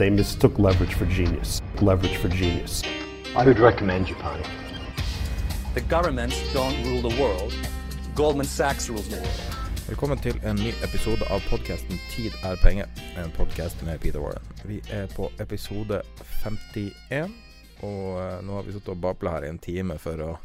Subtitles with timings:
[0.00, 1.60] They mistook leverage for genius.
[1.82, 2.82] Leverage for genius.
[3.36, 4.42] I would recommend Japan.
[5.74, 7.52] The governments don't rule the world.
[8.14, 9.40] Goldman Sachs rules the world.
[9.88, 12.88] Velkommen til en ny episode av podkasten 'Tid er penger',
[13.24, 14.42] en podkast med Peter Warren.
[14.64, 16.02] Vi er på episode
[16.42, 17.34] 51,
[17.82, 20.38] og eh, nå har vi sittet og babla her i en time for å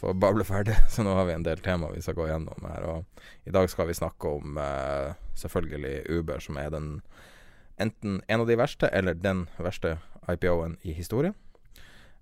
[0.00, 2.88] få bable ferdig, så nå har vi en del tema vi skal gå gjennom her.
[2.88, 3.04] Og
[3.44, 7.02] i dag skal vi snakke om eh, selvfølgelig Uber, som er den
[7.78, 9.96] enten en av de verste eller den verste
[10.28, 11.34] IPO-en i historien.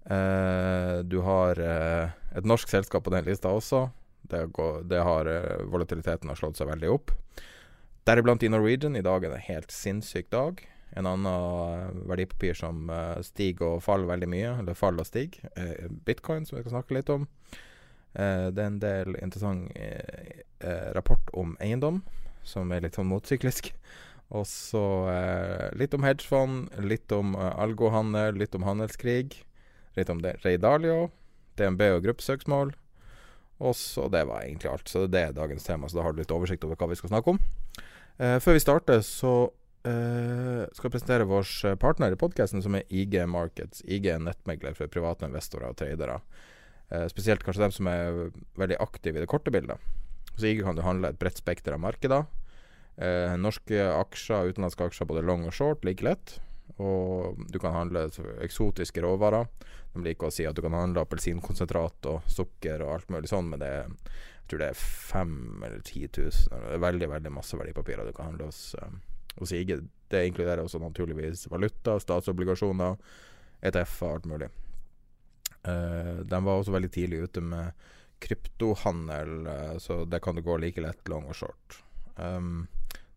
[0.06, 3.88] Uh, du har uh, et norsk selskap på den lista også.
[4.26, 7.10] Det, går, det har uh, Volatiliteten har slått seg veldig opp.
[8.06, 8.96] Deriblant i Norwegian.
[8.96, 10.62] I dag er det en helt sinnssyk dag.
[10.96, 15.48] En annen eh, verdipapir som eh, stiger og faller veldig mye, eller faller og stiger,
[15.58, 17.26] er bitcoin, som vi skal snakke litt om.
[18.14, 22.00] Eh, det er en del interessant eh, eh, rapport om eiendom,
[22.46, 23.72] som er litt sånn motsyklisk.
[24.34, 24.82] Og så
[25.12, 29.36] eh, litt om hedgefond, litt om eh, algohandel, litt om handelskrig.
[29.96, 31.10] Litt om det, Ray Dalio,
[31.56, 32.74] DNB og gruppesøksmål.
[33.64, 34.90] Og så det var egentlig alt.
[34.90, 37.14] Så det er dagens tema, så da har du litt oversikt over hva vi skal
[37.14, 37.40] snakke om.
[38.18, 39.32] Eh, før vi starter, så
[39.86, 43.84] eh, skal jeg presentere vår partner i podkasten, som er IG Markets.
[43.86, 46.20] IG er nettmegler for private investorer og tradere.
[46.90, 48.26] Eh, spesielt kanskje dem som er
[48.58, 49.80] veldig aktive i det korte bildet.
[50.36, 52.26] Så IG kan du handle et bredt spekter av markeder.
[52.96, 56.38] Eh, norske aksjer, utenlandske aksjer, både long og short, like lett.
[56.82, 58.06] Og du kan handle
[58.44, 59.48] eksotiske råvarer.
[59.94, 63.48] De liker å si at du kan handle appelsinkonsentrat og sukker og alt mulig sånn,
[63.52, 63.92] men det er,
[64.42, 66.52] jeg tror det er fem eller ti tusen.
[66.52, 69.76] Det er veldig, veldig masse verdipapirer du kan handle hos, eh, hos IG.
[70.12, 72.96] Det inkluderer også naturligvis valuta, statsobligasjoner,
[73.64, 74.50] ETF-er, alt mulig.
[75.66, 77.88] Eh, de var også veldig tidlig ute med
[78.20, 81.82] kryptohandel, eh, så det kan du gå like lett long og short.
[82.16, 82.66] Um,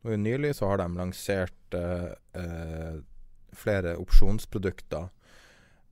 [0.02, 2.12] nå Nylig så har de lansert eh,
[2.42, 3.00] eh,
[3.52, 5.10] flere opsjonsprodukter.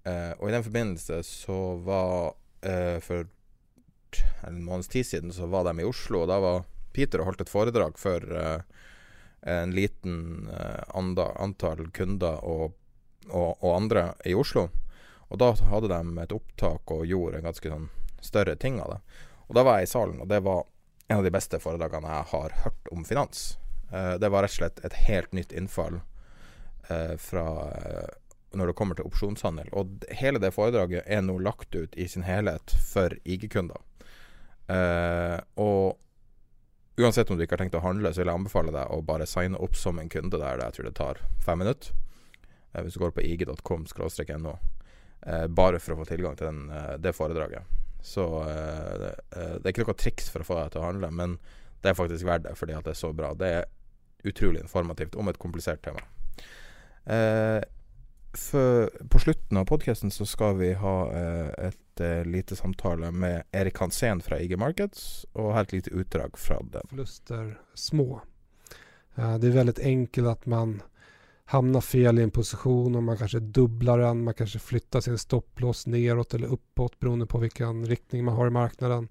[0.03, 3.27] Eh, og i den forbindelse så var eh, For
[4.47, 7.43] en måneds tid siden så var de i Oslo, og da var Peter og holdt
[7.43, 8.61] et foredrag for eh,
[9.47, 12.77] en liten eh, anda, antall kunder og,
[13.29, 14.69] og, og andre i Oslo.
[15.27, 17.89] Og da hadde de et opptak og gjorde en ganske sånn
[18.23, 18.99] større ting av det.
[19.47, 20.63] Og da var jeg i salen, og det var
[21.07, 23.57] en av de beste foredragene jeg har hørt om finans.
[23.91, 26.01] Eh, det var rett og slett et helt nytt innfall
[26.89, 28.09] eh, fra eh,
[28.57, 29.69] når det kommer til opsjonshandel.
[29.77, 33.83] Og hele det foredraget er nå lagt ut i sin helhet for IG-kunder.
[35.61, 35.99] Og
[36.97, 39.27] uansett om du ikke har tenkt å handle, så vil jeg anbefale deg å bare
[39.29, 40.63] signe opp som en kunde der.
[40.63, 41.91] Jeg tror det tar fem minutter.
[42.77, 44.55] Hvis du går på ig.com-no.
[45.27, 46.65] Eh, bare for å få tilgang til den,
[47.03, 47.67] det foredraget.
[48.01, 51.37] Så det er ikke noe triks for å få deg til å handle, men
[51.83, 53.35] det er faktisk verdt det fordi at det er så bra.
[53.37, 53.67] Det er
[54.23, 56.01] utrolig informativt om et komplisert tema.
[57.05, 57.63] Eh,
[58.37, 63.43] for, på slutten av podkasten så skal vi ha eh, et eh, lite samtale med
[63.51, 66.87] Erik Hansen fra IG Markets, og ha et lite utdrag fra den.
[66.89, 68.21] förluster små.
[69.15, 70.81] Eh, Det er veldig enkelt at man
[71.47, 75.87] hamnar fel i en position och man kanskje dubblar den, man kanskje flyttar sin stopplås
[75.87, 79.07] neråt eller uppåt beroende på vilken riktning man har i marknaden.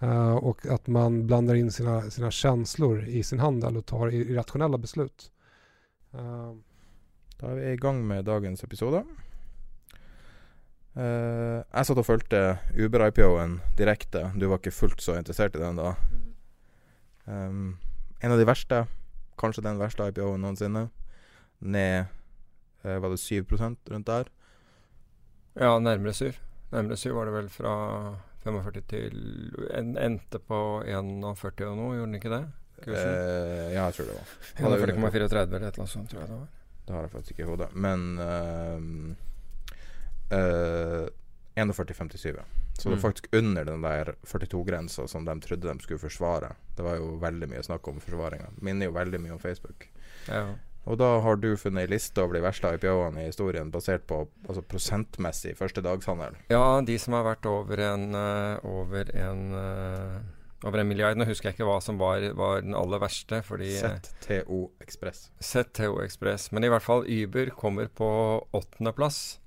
[0.00, 4.78] Eh, Och att man blandar in sina, sina känslor i sin handel och tar irrationella
[4.78, 5.32] beslut.
[6.14, 6.54] Uh.
[7.36, 9.02] Da er vi i gang med dagens episode.
[10.96, 12.38] Uh, jeg satt og fulgte
[12.72, 14.30] Uber-IPO-en direkte.
[14.40, 15.90] Du var ikke fullt så interessert i den da.
[17.26, 17.76] Um,
[18.24, 18.86] en av de verste,
[19.36, 20.86] kanskje den verste IPO-en noensinne.
[21.60, 22.06] Ned
[22.84, 24.32] eh, Var det 7% rundt der?
[25.56, 26.32] Ja, nærmere 7.
[26.72, 27.74] Nærmere 7 var det vel fra,
[28.46, 29.18] 45 til
[29.74, 32.44] en, Endte på 41 og noe, gjorde den ikke det?
[32.86, 34.34] Eh, ja, jeg tror det var.
[34.60, 36.48] Ja, 41,34 eller et eller annet sånt, tror jeg det var.
[36.86, 37.68] Det har jeg faktisk ikke i hodet.
[37.74, 38.78] Men uh,
[40.30, 41.06] uh,
[41.56, 42.36] 41,57.
[42.76, 45.98] Så Så det var er faktisk under den der 42-grensa som de trodde de skulle
[45.98, 46.52] forsvare.
[46.76, 48.50] Det var jo veldig mye snakk om forsvaringa.
[48.60, 49.88] Minner jo veldig mye om Facebook.
[50.28, 50.54] Ja.
[50.86, 54.22] Og da har du funnet ei liste over de verste IPO-ene i historien basert på
[54.46, 56.38] altså prosentmessig førstedagshandel.
[56.52, 60.18] ja, de som har vært over en eh, over en eh,
[60.64, 61.18] over en milliard.
[61.18, 63.42] Nå husker jeg ikke hva som var, var den aller verste.
[63.46, 65.30] fordi eh, ZTO Ekspress.
[65.40, 66.50] ZTO Express.
[66.52, 68.08] Men i hvert fall Uber kommer på
[68.56, 69.40] åttendeplass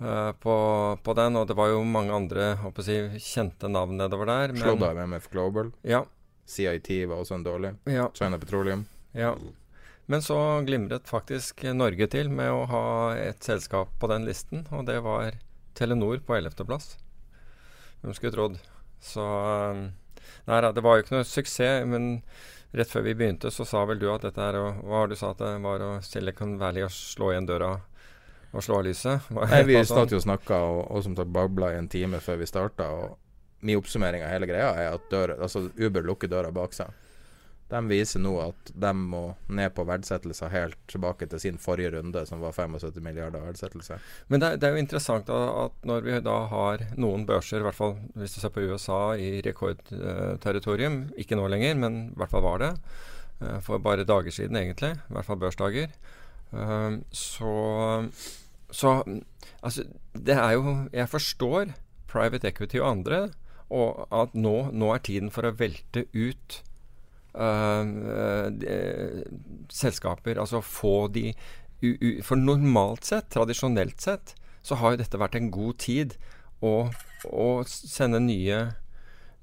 [0.00, 0.56] uh, på,
[1.02, 1.36] på den.
[1.36, 4.56] Og det var jo mange andre jeg, kjente navn nedover der.
[4.56, 5.70] Slått av MF Global.
[5.86, 6.04] Ja,
[6.46, 7.76] CIT var også en dårlig.
[7.90, 8.86] ja, China Petroleum.
[9.12, 9.36] ja.
[10.06, 12.86] Men så glimret faktisk Norge til med å ha
[13.18, 15.34] et selskap på den listen, og det var
[15.76, 16.94] Telenor på 11.-plass.
[18.02, 18.60] Hvem skulle trodd.
[19.02, 19.88] Så um,
[20.46, 22.20] Nei det var jo ikke noe suksess, men
[22.76, 25.16] rett før vi begynte, så sa vel du at dette er å Hva var det
[25.16, 27.72] du sa at det var å Silicon Valley å slå igjen døra
[28.52, 29.30] og slå av lyset?
[29.36, 32.42] Nei, vi satt jo og snakka og, og som sagt babla i en time før
[32.42, 32.88] vi starta.
[32.94, 36.94] Og min oppsummering av hele greia er at døra, altså Uber lukker døra bak seg.
[37.66, 42.22] De viser nå at de må ned på verdsettelser helt tilbake til sin forrige runde,
[42.28, 43.98] som var 75 milliarder verdsettelse.
[44.30, 47.78] Men det, det er jo interessant at når vi da har noen børser, i hvert
[47.78, 52.46] fall hvis du ser på USA, i rekordterritorium, ikke nå lenger, men i hvert fall
[52.46, 52.70] var det,
[53.40, 55.90] eh, for bare dager siden egentlig, i hvert fall børsdager,
[56.52, 57.56] eh, så,
[58.70, 59.00] så
[59.66, 61.72] Altså, det er jo Jeg forstår
[62.06, 63.20] private equity og andre,
[63.70, 66.60] og at nå, nå er tiden for å velte ut
[69.72, 70.38] selskaper.
[70.40, 71.32] Altså få de
[72.24, 74.34] For normalt sett, tradisjonelt sett,
[74.64, 76.14] så har jo dette vært en god tid
[76.64, 76.88] å,
[77.28, 78.62] å sende nye,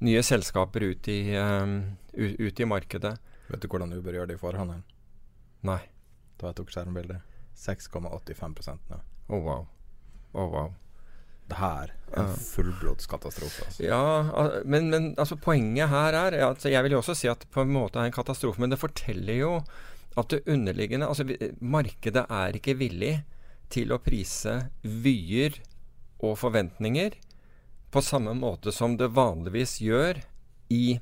[0.03, 1.75] nye selskaper ut i, eh,
[2.17, 3.13] ut, ut i markedet.
[3.51, 4.83] Vet du hvordan Uber gjør det i forhandelen?
[5.69, 5.79] Nei.
[6.41, 7.21] Da jeg tok skjermbildet.
[7.55, 8.99] 6,85% nå.
[9.29, 9.67] Oh, wow.
[10.33, 10.73] Oh, wow.
[11.49, 12.35] Det her er en Ja.
[12.37, 13.07] fullblods.
[13.09, 13.83] Altså.
[13.83, 17.39] Ja, men, men altså, poenget her er at altså, Jeg vil jo også si at
[17.39, 19.53] det på en måte er en katastrofe, men det forteller jo
[20.17, 21.25] at det underliggende Altså,
[21.59, 23.23] markedet er ikke villig
[23.73, 25.57] til å prise vyer
[26.21, 27.15] og forventninger
[27.91, 30.21] på samme måte som det vanligvis gjør
[30.69, 30.99] i,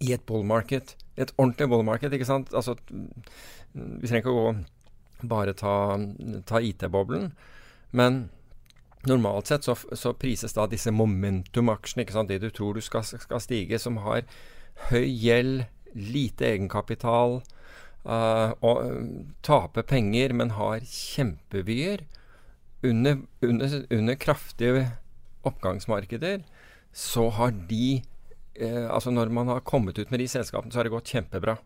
[0.00, 0.94] i et bull market.
[1.16, 2.52] Et ordentlig bull market, ikke sant?
[2.54, 2.76] Altså,
[3.74, 4.54] vi trenger ikke å gå
[5.28, 5.96] bare ta,
[6.48, 7.32] ta IT-boblen,
[7.92, 8.28] men
[9.08, 13.02] Normalt sett så, så prises da disse momentum-aksjene, ikke sant, det du tror du skal,
[13.02, 14.22] skal stige, som har
[14.90, 17.40] høy gjeld, lite egenkapital,
[18.06, 19.00] uh, og eh,
[19.44, 22.06] taper penger, men har kjempevyer.
[22.82, 24.86] Under, under, under kraftige
[25.46, 26.40] oppgangsmarkeder
[26.92, 28.02] så har de
[28.58, 31.58] uh, Altså når man har kommet ut med de selskapene, så har det gått kjempebra.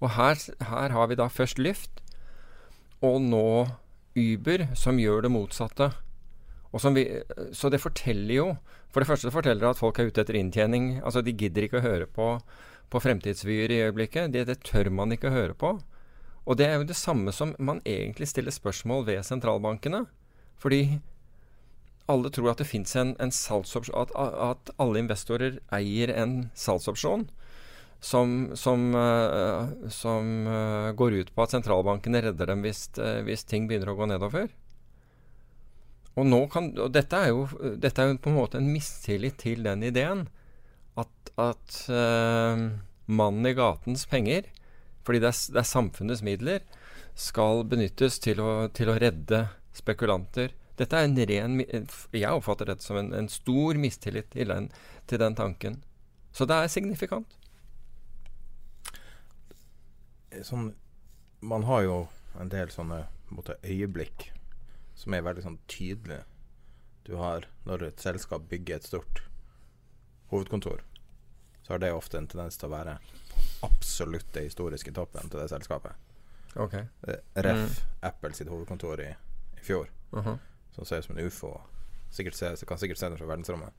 [0.00, 0.40] Og her,
[0.72, 2.02] her har vi da først Lyft,
[3.04, 3.68] og nå
[4.16, 5.90] Uber, som gjør det motsatte.
[6.72, 7.04] Vi,
[7.56, 8.46] så det forteller jo
[8.90, 11.00] For det første forteller det at folk er ute etter inntjening.
[11.04, 12.28] Altså De gidder ikke å høre på,
[12.90, 14.32] på fremtidsvyer i øyeblikket.
[14.32, 15.76] Det, det tør man ikke å høre på.
[16.46, 20.06] Og det er jo det samme som man egentlig stiller spørsmål ved sentralbankene.
[20.56, 21.00] Fordi
[22.08, 27.26] alle tror at det fins en, en salgsopsjon at, at alle investorer eier en salgsopsjon
[28.00, 33.42] som, som, uh, som uh, går ut på at sentralbankene redder dem hvis, uh, hvis
[33.48, 34.52] ting begynner å gå nedover.
[36.16, 37.44] Og, kan, og dette, er jo,
[37.76, 40.24] dette er jo på en måte en mistillit til den ideen
[40.96, 42.62] at, at uh,
[43.06, 44.48] mannen i gatens penger,
[45.04, 46.64] fordi det er, det er samfunnets midler,
[47.16, 49.42] skal benyttes til å, til å redde
[49.76, 50.54] spekulanter.
[50.76, 54.70] Dette er en ren Jeg oppfatter dette som en, en stor mistillit til den,
[55.08, 55.78] til den tanken.
[56.36, 57.36] Så det er signifikant.
[60.44, 60.72] Sånn,
[61.40, 62.00] man har jo
[62.40, 64.30] en del sånne måte, øyeblikk
[64.96, 66.22] som er veldig sånn tydelig
[67.06, 69.20] Du har når et selskap bygger et stort
[70.32, 70.80] hovedkontor,
[71.62, 72.96] så har det ofte en tendens til å være
[73.62, 75.92] absolutt det historiske toppen til det selskapet.
[76.56, 76.88] Okay.
[77.06, 77.22] Ref.
[77.46, 77.78] Ref.
[78.02, 79.12] Apple sitt hovedkontor i,
[79.60, 80.38] i fjor, Mhm.
[80.74, 81.52] som ser ut som en ufo.
[82.10, 83.72] Sikkert se, kan sikkert se den fra verdensrommet.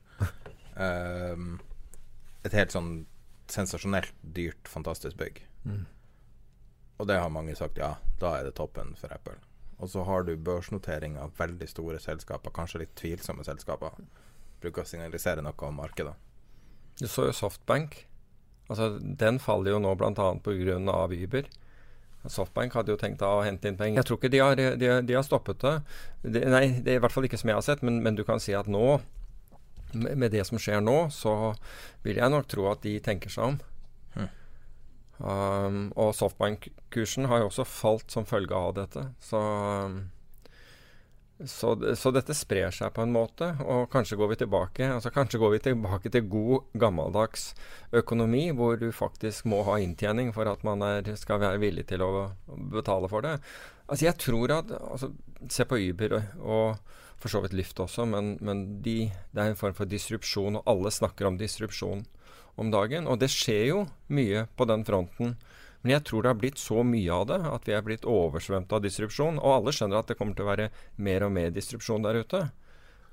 [0.76, 1.60] um,
[2.44, 3.06] et helt sånn
[3.48, 5.42] sensasjonelt dyrt, fantastisk bygg.
[5.64, 5.86] Mm.
[6.98, 9.36] Og det har mange sagt, ja, da er det toppen for Apple.
[9.78, 13.94] Og så har du børsnotering av veldig store selskaper, kanskje litt tvilsomme selskaper.
[14.62, 16.16] Bruker å signalisere noe om markedet.
[16.98, 18.00] Du så jo Softbank.
[18.68, 20.12] Altså, den faller jo nå bl.a.
[20.12, 20.78] pga.
[21.14, 21.50] Uber.
[22.28, 24.00] Softbank hadde jo tenkt å hente inn penger.
[24.00, 25.76] Jeg tror ikke de har, de, de har stoppet det.
[26.26, 28.24] De, nei, det er i hvert fall ikke som jeg har sett, men, men du
[28.26, 28.98] kan si at nå
[29.94, 31.54] med, det som skjer nå, så
[32.04, 33.60] vil jeg nok tro at de tenker seg om.
[35.18, 39.02] Um, og softbank-kursen har jo også falt som følge av dette.
[39.22, 39.96] Så, um,
[41.42, 45.38] så, så, dette sprer seg på en måte, og kanskje går vi tilbake altså kanskje
[45.38, 47.52] går vi tilbake til god, gammeldags
[47.94, 52.02] økonomi, hvor du faktisk må ha inntjening for at man er, skal være villig til
[52.02, 52.12] å
[52.74, 53.38] betale for det.
[53.86, 55.12] Altså jeg tror at altså,
[55.48, 56.80] Se på Uber og
[57.18, 60.70] for så vidt Lyft også, men, men de, det er en form for disrupsjon, og
[60.70, 62.02] alle snakker om disrupsjon
[62.58, 63.06] om dagen.
[63.08, 63.80] Og det skjer jo
[64.12, 65.36] mye på den fronten.
[65.82, 68.72] Men jeg tror det har blitt så mye av det at vi er blitt oversvømt
[68.74, 69.38] av disrupsjon.
[69.38, 72.48] Og alle skjønner at det kommer til å være mer og mer disrupsjon der ute.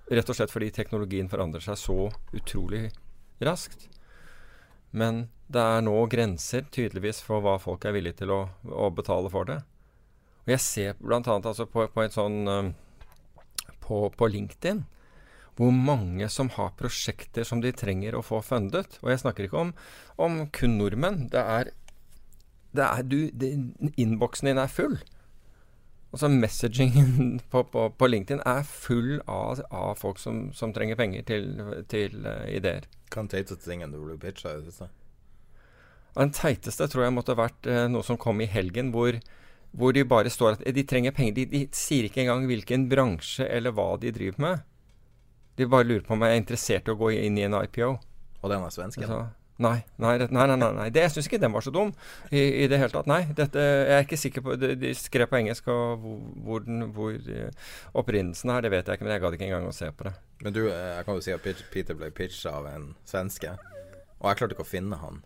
[0.10, 2.00] Rett og slett fordi teknologien forandrer seg så
[2.36, 2.88] utrolig
[3.46, 3.88] raskt.
[4.96, 9.30] Men det er nå grenser tydeligvis for hva folk er villige til å, å betale
[9.34, 9.60] for det.
[10.46, 11.22] Og jeg ser bl.a.
[11.22, 12.74] Altså på, på, sånn,
[13.86, 14.86] på, på LinkedIn
[15.56, 19.00] hvor mange som har prosjekter som de trenger å få fundet.
[19.04, 19.74] Og jeg snakker ikke om,
[20.20, 21.30] om kun nordmenn.
[21.32, 21.72] Det er
[22.76, 23.20] det er du
[23.96, 24.98] Innboksen din er full.
[26.16, 31.26] Altså Messagingen på, på, på, LinkedIn er full av, av folk som, som, trenger penger
[31.28, 31.50] til,
[31.92, 32.88] til uh, ideer.
[33.10, 34.90] Hva er den teiteste tingen du ble pitcha i det?
[36.16, 39.20] Den teiteste tror jeg måtte ha vært uh, noe som kom i helgen, hvor,
[39.76, 41.36] hvor, de bare står at de trenger penger.
[41.36, 44.64] De, de, sier ikke engang hvilken bransje eller hva de driver med.
[45.56, 47.96] De bare lurer på om jeg er interessert i å gå inn i en IPO.
[48.42, 49.02] Og den er svensk?
[49.02, 50.90] Altså, Nei, nei, nei, nei, nei.
[50.92, 51.94] Det, jeg syns ikke den var så dum
[52.28, 53.08] i, i, det hele tatt.
[53.08, 56.04] Nei, dette, jeg er ikke sikker på De, skrev på engelsk, og
[56.44, 59.08] hvor, den, hvor uh, opprinnelsen er, det vet jeg ikke.
[59.08, 60.12] Men jeg gadd ikke engang å se på det.
[60.44, 63.56] Men du, eh, jeg kan jo si at Peter ble pitcha av en svenske,
[64.20, 65.24] og jeg klarte ikke å finne han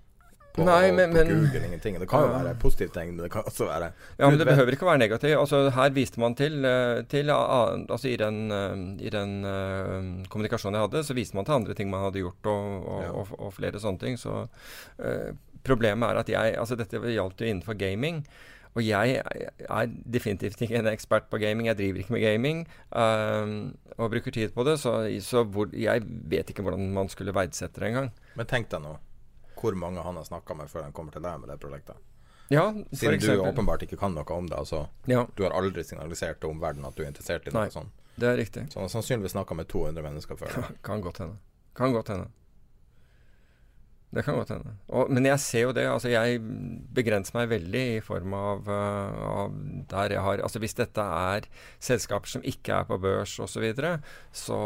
[0.53, 2.00] på, Nei, men, på Google ingenting.
[2.01, 4.75] Det kan jo være positivt ting, men det kan også være Ja, men det behøver
[4.75, 5.38] ikke å være negativt.
[5.38, 8.75] Altså, her viste man til, eh, til altså, I den, eh,
[9.06, 12.50] i den uh, kommunikasjonen jeg hadde, så viste man til andre ting man hadde gjort,
[12.50, 13.12] og, og, ja.
[13.13, 14.18] og, og flere sånne ting.
[14.20, 15.29] Så uh,
[15.63, 18.24] problemet er at jeg Altså, dette gjaldt jo innenfor gaming.
[18.77, 21.68] Og jeg er definitivt ikke en ekspert på gaming.
[21.68, 22.60] Jeg driver ikke med gaming
[22.94, 23.53] um,
[23.98, 24.77] og bruker tid på det.
[24.79, 24.94] Så,
[25.25, 28.12] så hvor, jeg vet ikke hvordan man skulle verdsette det engang.
[28.38, 29.00] Men tenk deg nå
[29.59, 31.99] hvor mange han har snakka med før han kommer til deg med det prosjektet.
[32.49, 34.57] Ja, Siden du åpenbart ikke kan noe om det.
[34.57, 35.27] Altså, ja.
[35.37, 37.53] Du har aldri signalisert om verden at du er interessert i.
[37.53, 37.91] Nei, sånn.
[38.17, 38.65] det er riktig.
[38.71, 40.55] Så han har sannsynligvis snakka med 200 mennesker før.
[40.55, 41.37] Kan, kan godt hende.
[41.77, 42.31] Kan godt hende.
[44.09, 44.71] Det kan godt hende.
[44.89, 45.83] Og, men jeg ser jo det.
[45.85, 46.39] altså Jeg
[46.97, 49.57] begrenser meg veldig i form av, uh, av
[49.91, 51.45] der jeg har Altså Hvis dette er
[51.77, 53.67] selskaper som ikke er på børs osv.,
[54.33, 54.61] så,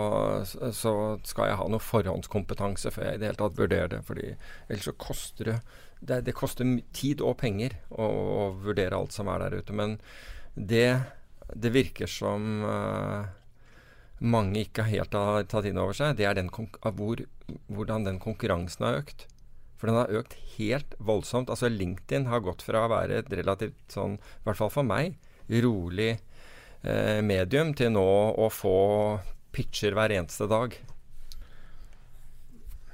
[0.47, 0.93] så så
[1.27, 3.99] skal jeg ha noe forhåndskompetanse før jeg i det hele tatt vurderer det.
[4.07, 4.29] fordi
[4.69, 5.57] ellers så koster det
[6.03, 9.75] det, det koster tid og penger å, å, vurdere alt som er der ute.
[9.75, 9.97] Men
[10.55, 10.99] det,
[11.55, 13.29] det virker som uh,
[14.19, 17.23] mange ikke helt har tatt inn over seg, det er den hvor,
[17.71, 19.27] hvordan den konkurransen har økt.
[19.83, 21.49] For den har økt helt voldsomt.
[21.51, 25.17] Altså LinkedIn har gått fra å være et relativt sånn, i hvert fall for meg,
[25.51, 26.13] rolig
[26.87, 28.05] eh, medium til nå
[28.39, 28.77] å få
[29.51, 30.77] pitcher hver eneste dag.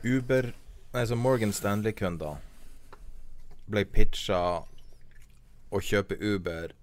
[0.01, 0.49] Uber,
[0.97, 2.41] altså Morgan Stanley-kunder
[3.69, 4.41] ble pitcha
[5.69, 6.73] å kjøpe Uber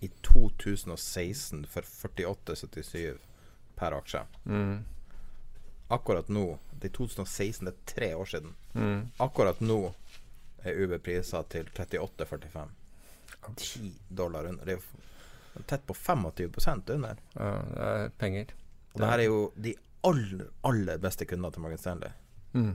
[0.00, 3.20] i 2016 for 48,77
[3.76, 4.24] per aksje.
[4.48, 4.86] Mm.
[5.92, 8.54] Akkurat nå det er 2016, det er tre år siden.
[8.74, 9.10] Mm.
[9.24, 9.78] Akkurat nå
[10.64, 12.66] er Uber prisa til 38,45.
[13.56, 14.64] 10 dollar under.
[14.64, 17.20] Det er jo tett på 25% under.
[17.32, 18.54] Ja, det er penger.
[18.92, 19.74] Og det her er jo de
[20.04, 22.12] aller, aller beste kundene til Morgan Stanley.
[22.52, 22.74] Mm.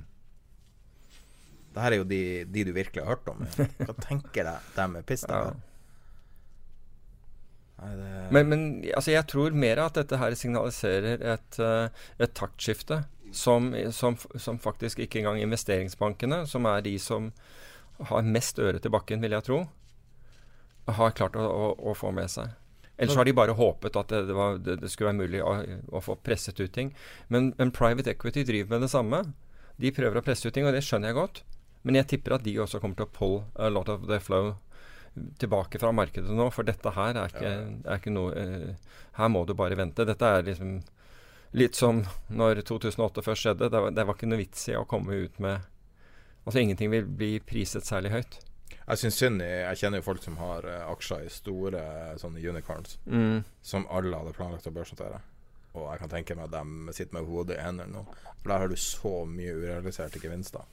[1.74, 3.46] Det her er jo de, de, du virkelig har hørt om.
[3.86, 5.44] Hva tenker deg dem med piss ja.
[7.80, 11.88] Men, men altså, jeg tror mer at dette her signaliserer et, uh,
[12.20, 17.32] et taktskifte som, som, som, faktisk ikke engang investeringsbankene, som er de som
[18.10, 19.60] har mest øre til bakken, vil jeg tro,
[20.90, 22.56] har klart å, å, å få med seg.
[23.00, 25.54] Ellers har de bare håpet at det, det, var, det, det skulle være mulig å,
[25.88, 26.90] å, få presset ut ting.
[27.32, 29.22] Men, men, private equity driver med det samme.
[29.80, 31.44] De prøver å presse ut ting, og det skjønner jeg godt.
[31.88, 34.58] Men jeg tipper at de også kommer til å pull a lot of the flow
[35.42, 36.50] tilbake fra markedet nå.
[36.54, 37.54] For dette her er ikke,
[37.86, 40.06] er ikke noe uh, Her må du bare vente.
[40.08, 40.80] Dette er liksom
[41.58, 43.72] litt som når 2008 først skjedde.
[43.74, 45.68] Det var, det var ikke noe vits i å komme ut med
[46.48, 48.38] Altså ingenting vil bli priset særlig høyt.
[48.90, 52.42] Jeg syns synd Jeg kjenner jo folk som har uh, aksjer i store uh, sånne
[52.42, 53.44] unicorns, mm.
[53.62, 55.20] som alle hadde planlagt å børsnotere.
[55.78, 58.06] Og jeg kan tenke meg at de sitter med hodet i hendene nå.
[58.40, 60.66] For der har du så mye urealiserte gevinster.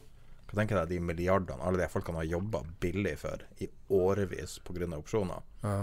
[0.47, 4.89] Hva tenker deg de milliardene alle de folkene har jobba billig for i årevis pga.
[4.97, 5.43] opsjoner?
[5.63, 5.81] Ja.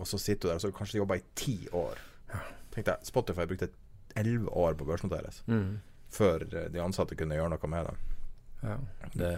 [0.00, 2.00] Og så sitter du der og så kanskje jobba i ti år.
[2.32, 2.40] Ja.
[2.72, 3.68] Tenk deg, Spotify brukte
[4.18, 5.42] elleve år på å børsnoteres.
[5.46, 5.80] Mm.
[6.10, 7.98] før eh, de ansatte kunne gjøre noe med dem.
[8.64, 8.78] Ja.
[9.14, 9.34] det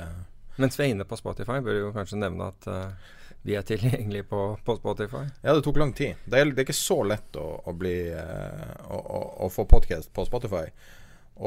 [0.61, 3.65] Mens vi er inne på Spotify, bør vi jo kanskje nevne at uh, vi er
[3.67, 5.25] tilgjengelige på, på, Spotify.
[5.41, 6.21] Ja, det tok lang tid.
[6.25, 9.65] Det er, det er ikke så lett å, å bli uh, å, å, å, få
[9.71, 10.67] podkast på Spotify.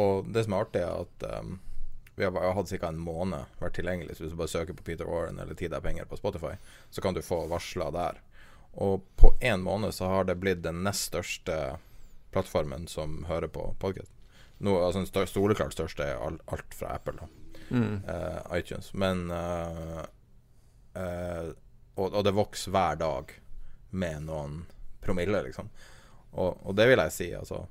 [0.01, 1.59] Og det som er artig, er at um,
[2.15, 2.87] vi har, hatt ca.
[2.87, 4.15] en måned vært tilgjengelig.
[4.15, 6.53] Så hvis du bare søker på Peter Warren eller Tid er penger på Spotify,
[6.89, 8.21] så kan du få varsler der.
[8.75, 11.77] Og på én måned så har det blitt den nest største
[12.31, 14.11] plattformen som hører på podkast.
[14.63, 17.27] Altså den soleklart største er alt fra Apple.
[17.69, 18.03] Mm.
[18.07, 18.93] Uh, iTunes.
[18.93, 20.03] Men uh,
[20.95, 21.51] uh,
[21.95, 23.31] og, og, det vokser hver dag
[23.95, 24.63] med noen
[25.03, 25.69] promille, liksom.
[26.35, 27.65] Og, og det vil jeg si, altså.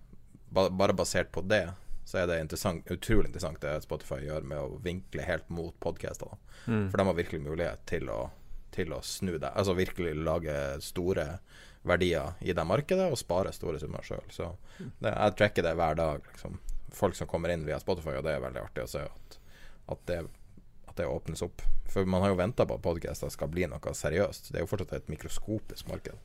[0.54, 1.66] Ba, bare basert på det,
[2.14, 6.36] så er det interessant, utrolig interessant det Spotify gjør med å vinkle helt mot podkaster.
[6.68, 6.84] Mm.
[6.92, 8.20] For de har virkelig mulighet til å,
[8.76, 9.50] til å snu det.
[9.50, 10.54] Altså virkelig lage
[10.86, 11.24] store
[11.82, 14.22] verdier i det markedet og spare store summer sjøl.
[14.30, 16.30] Så det, jeg trekker det hver dag.
[16.30, 16.54] Liksom.
[16.94, 19.40] Folk som kommer inn via Spotify, og det er veldig artig å se at
[19.90, 20.22] at det,
[20.88, 21.62] at det åpnes opp.
[21.90, 24.52] For man har jo venta på at podkaster skal bli noe seriøst.
[24.52, 26.16] Det er jo fortsatt et mikroskopisk marked.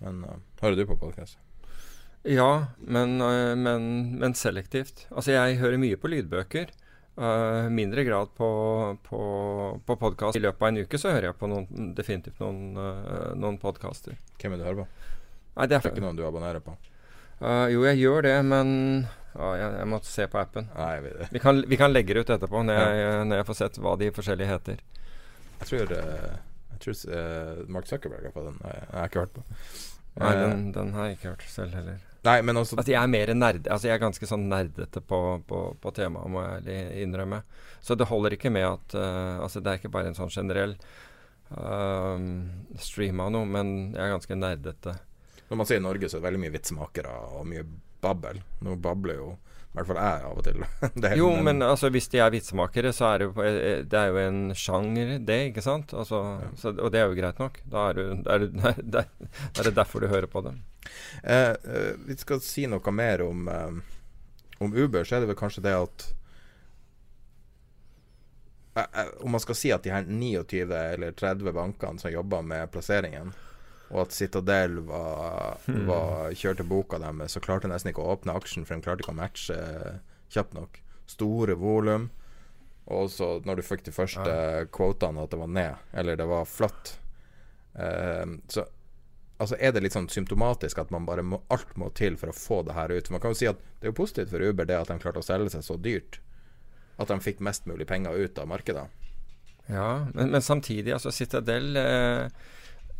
[0.00, 1.38] Men uh, hører du på podkast?
[2.26, 5.06] Ja, men, uh, men, men, selektivt.
[5.12, 6.72] Altså, jeg hører mye på lydbøker.
[7.16, 8.48] Uh, mindre grad på,
[9.06, 9.20] på,
[9.86, 10.36] på podkast.
[10.36, 14.18] I løpet av en uke så hører jeg på noen, definitivt noen, uh, noen podkaster.
[14.40, 15.14] Hvem vil du hører på?
[15.56, 16.74] Nei, det er ikke noen du abonnerer på?
[17.38, 18.68] Uh, jo, jeg gjør det, men
[19.38, 20.68] uh, jeg, jeg, måtte se på appen.
[20.74, 22.92] Nei, vi, vi, kan, vi, kan, legge det ut etterpå, når, ja.
[23.00, 24.86] jeg, når, jeg, får sett hva de forskjellige heter.
[25.62, 28.58] Jeg tror, jeg tror Mark Zuckerberg har fått den.
[28.66, 29.46] Jeg, har ikke hørt på.
[30.16, 32.04] Nei, den, den, har jeg ikke hørt selv heller.
[32.26, 35.20] Nei, men også altså, jeg er mer nerd, altså jeg er ganske sånn nerdete på,
[35.46, 37.42] på, på temaet, må jeg innrømme.
[37.84, 40.74] Så det holder ikke med at Altså, det er ikke bare en sånn generell
[42.82, 44.96] stream av noe, men jeg er ganske nerdete.
[45.46, 47.66] Når man sier Norge, så er det veldig mye vitsmakere og mye
[48.02, 48.40] babbel.
[48.66, 49.28] Nå babler jo
[49.76, 50.62] i hvert fall jeg av og til.
[51.20, 54.08] jo, men altså, hvis de er vitsemakere, så er det, jo, eh, eh, det er
[54.08, 55.92] jo en sjanger, det, ikke sant?
[55.92, 56.48] Altså, ja.
[56.56, 57.58] så, og det er jo greit nok.
[57.74, 58.46] Da er, du, er du,
[58.94, 60.62] da er, det derfor du hører på dem.
[61.20, 64.00] Eh, eh, vi skal si noe mer om, eh,
[64.64, 66.06] om Uber, så er det vel kanskje det at
[68.80, 72.72] eh, Om man skal si at de her 29 eller 30 bankene som jobber med
[72.72, 73.36] plasseringen
[73.88, 75.86] og at Citadel var, hmm.
[75.86, 79.14] var, kjørte boka deres, så klarte nesten ikke å åpne aksjen, for de klarte ikke
[79.14, 79.58] å matche
[80.34, 80.80] kjapt nok.
[81.06, 82.08] Store volum.
[82.90, 84.64] Og så når du fikk de første ja.
[84.74, 86.96] kvotene at det var ned, eller det var flatt,
[87.74, 88.66] eh, så
[89.36, 92.36] altså er det litt sånn symptomatisk at man bare må, alt må til for å
[92.36, 93.10] få det her ut.
[93.12, 95.22] Man kan jo si at det er jo positivt for Uber det at de klarte
[95.22, 96.20] å selge seg så dyrt.
[96.96, 98.86] At de fikk mest mulig penger ut av markedet.
[99.66, 102.30] Ja, men, men samtidig, altså Citadel eh, Eh,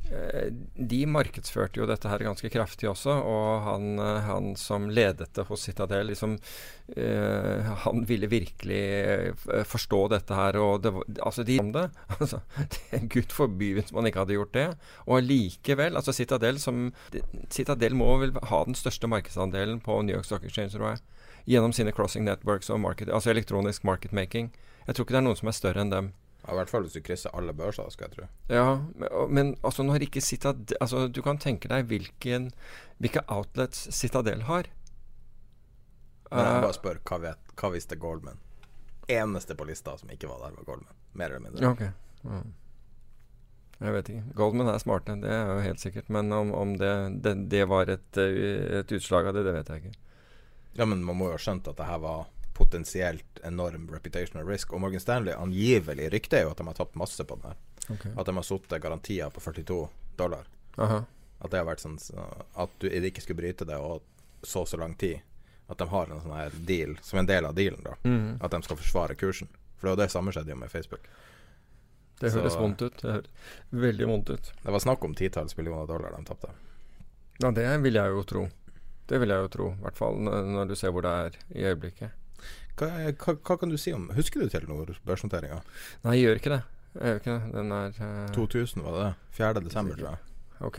[0.08, 5.46] de markedsførte jo dette her ganske kraftig også, og han, eh, han som ledet det
[5.48, 6.36] hos Citadel, liksom,
[6.96, 9.34] uh, han ville virkelig
[9.66, 10.56] forstå dette her.
[10.62, 10.92] og det,
[11.22, 11.88] altså de om det,
[12.20, 12.40] altså,
[13.12, 14.68] Gud forby hvis man ikke hadde gjort det.
[15.06, 16.60] Og allikevel altså Citadel,
[17.50, 21.02] Citadel må vel ha den største markedsandelen på New York Stock Exchange, tror jeg.
[21.46, 24.52] Gjennom sine crossing networks og market, altså elektronisk marketmaking.
[24.86, 26.12] Jeg tror ikke det er noen som er større enn dem.
[26.46, 28.26] Ja, I hvert fall hvis du krysser alle børser, skal jeg tro.
[28.52, 32.52] Ja, men, men altså når ikke Citadel altså, Du kan tenke deg hvilken,
[33.02, 34.70] hvilke outlets Citadel har.
[36.30, 38.38] Men jeg bare spør, hva, vet, hva visste Goldman?
[39.10, 40.94] Eneste på lista som ikke var der, var Goldman.
[41.18, 41.74] Mer eller mindre.
[41.74, 41.90] Okay.
[42.26, 42.54] Mm.
[43.76, 44.24] Jeg vet ikke.
[44.38, 46.08] Goldman er smarte, det er jo helt sikkert.
[46.12, 49.84] Men om, om det, det, det, var et, et, utslag av det, det vet jeg
[49.84, 49.98] ikke.
[50.78, 52.26] Ja, men man må jo ha skjønt at det her var
[52.56, 54.72] potensielt enorm reputational risk.
[54.72, 57.58] Og Morgan Stanley angivelig rykter jo at de har tapt masse på den her.
[57.86, 58.12] Okay.
[58.16, 59.80] At de har sittet garantier på 42
[60.16, 60.48] dollar.
[60.76, 61.02] Aha.
[61.38, 61.98] At det har vært sånn
[62.56, 64.00] At du ikke skulle bryte det og
[64.42, 65.20] så så lang tid.
[65.68, 67.96] At de har en sånn her deal som en del av dealen, da.
[68.06, 68.36] Mm.
[68.40, 69.50] At de skal forsvare kursen.
[69.76, 71.08] For det var det samme skjedde jo med Facebook.
[72.20, 73.00] Det høres så, vondt ut.
[73.02, 73.50] Det høres
[73.84, 74.52] veldig vondt ut.
[74.62, 76.54] Det var snakk om titalls millioner dollar de tapte.
[77.42, 78.46] Ja, det vil jeg jo tro.
[79.06, 79.66] Det vil jeg jo tro.
[79.74, 82.14] I hvert fall når du ser hvor det er i øyeblikket.
[82.76, 85.62] Hva, hva, hva, kan du si om Husker du Telenor-børsnoteringa?
[86.04, 86.62] Nei, jeg gjør ikke det.
[86.96, 87.52] Jeg gjør ikke det.
[87.54, 88.34] Den er uh...
[88.36, 89.10] 2000 var det.
[89.38, 89.62] 4.
[89.64, 90.22] desember, tror jeg.
[90.66, 90.78] Ok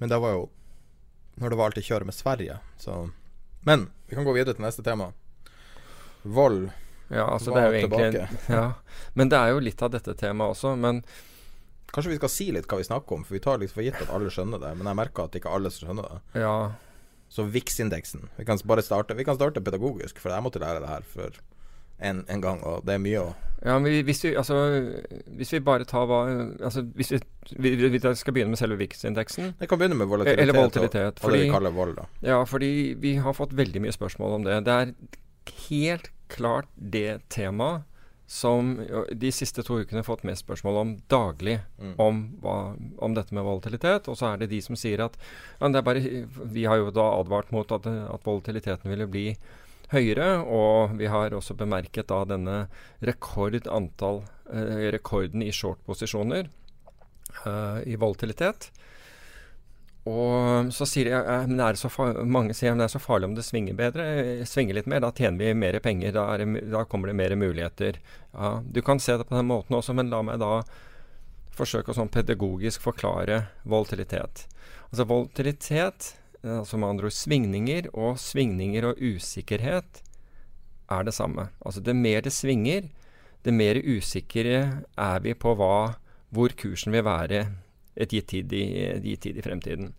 [0.00, 0.48] Men det var jo
[1.40, 3.08] når det var alt i kjøret med Sverige, så
[3.64, 5.12] Men vi kan gå videre til neste tema.
[6.22, 6.68] Vold
[7.10, 8.66] ja, altså er jo egentlig en, ja.
[9.18, 10.76] Men det er jo litt av dette temaet også.
[10.78, 11.02] Men
[11.90, 13.98] Kanskje vi skal si litt hva vi snakker om, for vi tar litt for gitt
[13.98, 14.70] at alle skjønner det.
[14.78, 16.18] Men jeg merker at ikke alle skjønner det.
[16.44, 16.54] Ja,
[17.30, 20.90] så VIX-indeksen Vi kan bare starte Vi kan starte pedagogisk, for jeg måtte lære det
[20.90, 21.38] her for
[22.00, 24.56] en, en gang, og det er mye å Ja, men hvis vi, altså,
[25.36, 26.20] hvis vi bare tar hva
[26.64, 27.20] altså, Hvis vi,
[27.60, 30.42] vi, vi skal begynne med selve VIX-indeksen Vi kan begynne med volatilitet.
[30.42, 31.20] Eller volatilitet.
[31.20, 32.08] Og, og det vi kaller vold, da.
[32.24, 34.56] Ja, fordi vi har fått veldig mye spørsmål om det.
[34.64, 34.94] Det er
[35.68, 37.84] helt klart det temaet
[38.30, 38.76] som
[39.10, 41.56] de siste to ukene har fått mest spørsmål om daglig.
[41.82, 41.94] Mm.
[41.98, 42.58] Om, hva,
[43.02, 44.06] om, dette med volatilitet.
[44.06, 45.16] Og så er det de som sier at
[45.58, 46.04] ja, det er bare,
[46.54, 49.24] Vi har jo da advart mot at, at volatiliteten ville bli
[49.90, 50.28] høyere.
[50.46, 52.60] Og vi har også bemerket da denne
[53.02, 54.22] rekord antall,
[54.54, 58.70] eh, rekorden i short-posisjoner eh, i volatilitet.
[60.10, 61.90] Og så sier jeg, eh, men er det så
[62.26, 64.04] mange sier det er så farlig om det svinger bedre.
[64.48, 66.14] Svinger litt mer, da tjener vi mer penger.
[66.16, 68.00] Da, det, da kommer det mer muligheter.
[68.34, 70.62] Ja, du kan se det på den måten også, men la meg da
[71.56, 74.46] forsøke å sånn pedagogisk forklare volatilitet.
[74.90, 80.02] Altså volatilitet altså med andre ord svingninger, og svingninger og usikkerhet
[80.90, 81.50] er det samme.
[81.60, 82.88] Altså det mer det svinger,
[83.44, 85.96] det mer usikre er vi på hva,
[86.30, 87.44] hvor kursen vil være
[88.00, 88.64] et gitt tid, i,
[89.04, 89.92] gitt tid i fremtiden.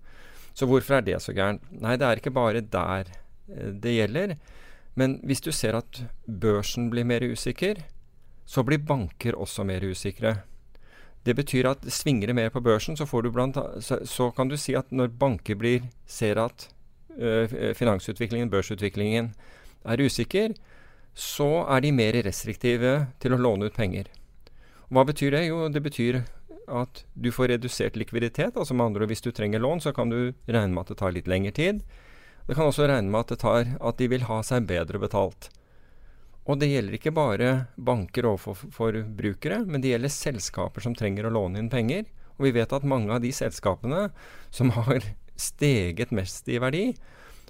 [0.54, 1.64] Så hvorfor er det så gærent?
[1.72, 3.12] Nei, det er ikke bare der
[3.50, 4.36] eh, det gjelder.
[4.96, 7.80] Men hvis du ser at børsen blir mer usikker,
[8.46, 10.42] så blir banker også mer usikre.
[11.26, 14.74] Det betyr at svinger det mer på børsen, så, blant, så, så, kan du si
[14.76, 16.68] at når banker blir, ser at
[17.18, 19.34] ø, finansutviklingen, børsutviklingen,
[19.86, 20.54] er usikker,
[21.14, 24.10] så er de mer restriktive til å låne ut penger.
[24.90, 25.46] Hva betyr det?
[25.46, 26.22] Jo, det betyr
[26.72, 28.58] at du får redusert likviditet.
[28.58, 31.12] altså med andre Hvis du trenger lån, så kan du regne med at det tar
[31.12, 31.84] litt lengre tid.
[32.48, 35.50] Det kan også regne med at, tar, at de vil ha seg bedre betalt.
[36.50, 41.34] Og det gjelder ikke bare banker overfor forbrukere, men det gjelder selskaper som trenger å
[41.36, 42.08] låne inn penger.
[42.40, 44.10] Og vi vet at mange av de selskapene
[44.50, 45.06] som har
[45.38, 46.92] steget mest i verdi,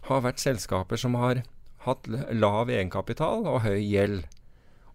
[0.07, 1.43] har vært selskaper som har
[1.85, 4.25] hatt lav egenkapital og høy gjeld.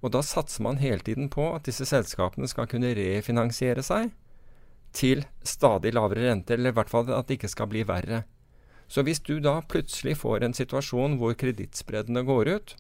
[0.07, 4.12] Og da satser man hele tiden på at disse selskapene skal kunne refinansiere seg
[4.97, 8.23] til stadig lavere rente, eller i hvert fall at det ikke skal bli verre.
[8.87, 12.77] Så hvis du da plutselig får en situasjon hvor kredittspreddene går ut,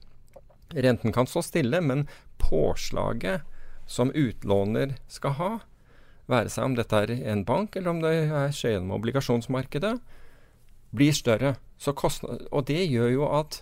[0.74, 2.08] Renten kan stå stille, men
[2.38, 3.42] påslaget
[3.86, 5.50] som utlåner skal ha,
[6.26, 9.94] være seg om dette er en bank eller om det er skjer gjennom obligasjonsmarkedet,
[10.96, 11.54] blir større.
[11.76, 13.60] Kostnad, og det gjør jo at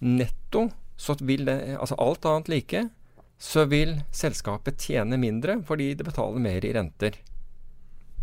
[0.00, 2.88] netto, så vil det, altså alt annet like,
[3.38, 7.18] så vil selskapet tjene mindre fordi det betaler mer i renter.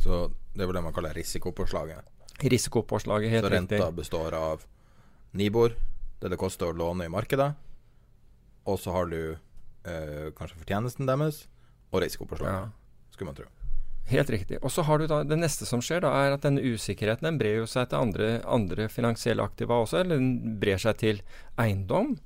[0.02, 2.10] Så det er vel det man kaller risikopåslaget?
[2.44, 3.54] Risikopåslaget, helt riktig.
[3.54, 4.00] Så renta riktig.
[4.02, 4.66] består av
[5.38, 5.76] Nibor,
[6.22, 7.54] det det koster å låne i markedet,
[8.70, 11.46] og så har du eh, kanskje fortjenesten deres
[11.94, 13.12] og risikopåslaget, ja.
[13.14, 13.50] skulle man tro.
[14.12, 14.60] Helt riktig.
[14.60, 17.40] Og så har du da Det neste som skjer, da er at denne usikkerheten den
[17.40, 20.02] brer jo seg til andre, andre finansielle aktiva også.
[20.02, 21.22] Eller den brer seg til
[21.60, 22.18] eiendom.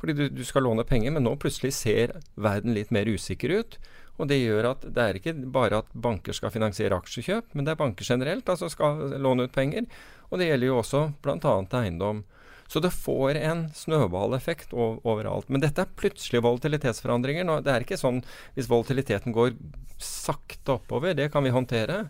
[0.00, 3.78] Fordi du, du, skal låne penger, men nå plutselig ser verden litt mer usikker ut.
[4.20, 7.74] Og det gjør at det er ikke bare at banker skal finansiere aksjekjøp, men det
[7.74, 9.88] er banker generelt altså skal låne ut penger.
[10.30, 11.54] Og det gjelder jo også bl.a.
[11.80, 12.24] eiendom.
[12.70, 15.48] Så det får en snøballeffekt overalt.
[15.50, 17.46] Men dette er plutselige volatilitetsforandringer.
[17.48, 18.20] Nå, det er ikke sånn
[18.54, 19.56] hvis volatiliteten går
[20.00, 22.04] sakte oppover, det kan vi håndtere.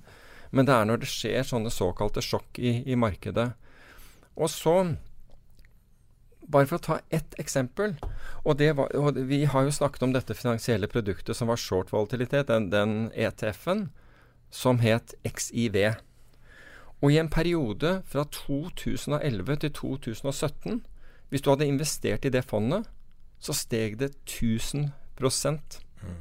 [0.53, 3.49] Men det er når det skjer sånne såkalte sjokk i, i markedet.
[4.37, 4.77] Og så
[6.47, 7.97] bare for å ta ett eksempel.
[8.45, 12.49] Og, var, og, Vi har jo snakket om dette finansielle produktet som var short volatilitet,
[12.49, 13.89] den, den ETF-en
[14.51, 15.95] som het XIV.
[17.01, 20.81] Og i en periode fra 2011 til 2017,
[21.31, 22.89] hvis du hadde investert i det fondet,
[23.41, 26.17] så steg det 1000 mm.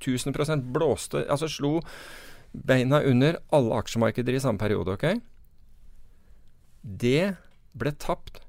[0.00, 1.80] 1000% blåste Altså slo
[2.52, 5.20] beina under alle aksjemarkeder i samme periode, OK?
[6.82, 7.34] Det
[7.76, 8.40] ble tapt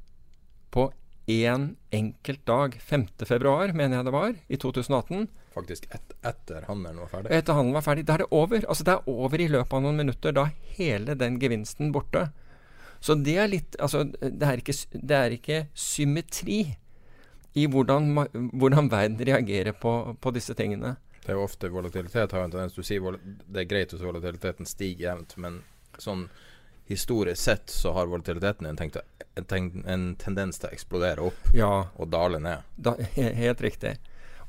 [0.71, 0.89] på
[1.31, 3.07] én enkelt dag, 5.
[3.27, 5.27] februar, mener jeg det var, i 2018.
[5.51, 7.31] Faktisk et, etter handelen var ferdig?
[7.35, 8.05] Etter handelen var ferdig.
[8.07, 8.63] Da er det over.
[8.67, 10.35] Altså Det er over i løpet av noen minutter.
[10.35, 12.29] Da er hele den gevinsten borte.
[13.01, 16.61] Så det er litt Altså, det er ikke, det er ikke symmetri
[17.53, 18.13] i hvordan,
[18.55, 20.95] hvordan verden reagerer på, på, disse tingene.
[21.19, 24.69] Det er jo ofte volatilitet har en tendens Du sier det er greit hvis volatiliteten
[24.69, 25.59] stiger jevnt, men
[25.99, 26.29] sånn
[26.89, 28.97] historisk sett så har volatiliteten en, tenkt,
[29.35, 31.71] en, en tendens til å eksplodere opp ja.
[31.95, 32.65] og dale ned.
[32.75, 33.97] Da, helt riktig.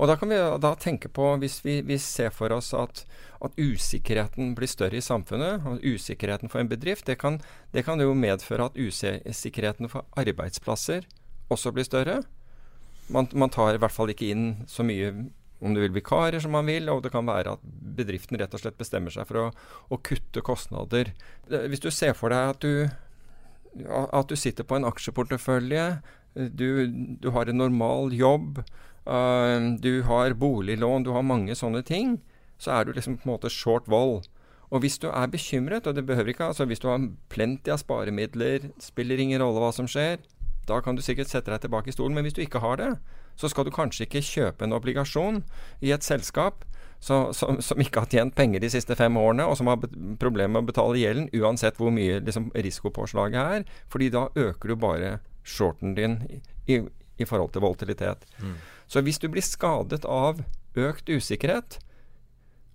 [0.01, 3.05] Og da kan vi da tenke på, hvis vi, vi ser for oss at,
[3.45, 7.38] at, usikkerheten blir større i samfunnet, og usikkerheten for en bedrift, det kan,
[7.71, 11.07] det kan jo medføre at usikkerheten for arbeidsplasser
[11.53, 12.23] også blir større.
[13.12, 15.12] Man, man, tar i hvert fall ikke inn så mye
[15.62, 17.62] om du vil vikarer som man vil, og det kan være at
[17.96, 19.46] bedriften rett og slett bestemmer seg for å,
[19.94, 21.12] å kutte kostnader.
[21.46, 22.90] Hvis du ser for deg at du,
[24.03, 25.87] at du sitter på en aksjeportefølje,
[26.35, 26.68] du,
[27.22, 28.62] du har en normal jobb,
[29.07, 32.18] uh, du har boliglån, du har mange sånne ting,
[32.62, 34.25] så er du liksom på en måte short vold.
[34.72, 37.83] Og hvis du er bekymret, og det behøver ikke altså hvis du har plenty av
[37.83, 40.22] sparemidler, spiller ingen rolle hva som skjer,
[40.68, 42.14] da kan du sikkert sette deg tilbake i stolen.
[42.14, 42.92] Men hvis du ikke har det,
[43.37, 45.42] så skal du kanskje ikke kjøpe en obligasjon
[45.81, 46.66] i et selskap
[47.03, 49.81] så, som, som, ikke har tjent penger de siste fem årene, og som har
[50.22, 53.64] problemer med å betale gjelden, uansett hvor mye liksom, risikopåslaget er.
[53.90, 56.38] fordi da øker du bare shorten din i,
[56.70, 56.79] i,
[57.18, 58.22] i forhold til volatilitet.
[58.38, 58.55] Mm.
[58.87, 60.44] Så hvis du blir skadet av
[60.79, 61.81] økt usikkerhet,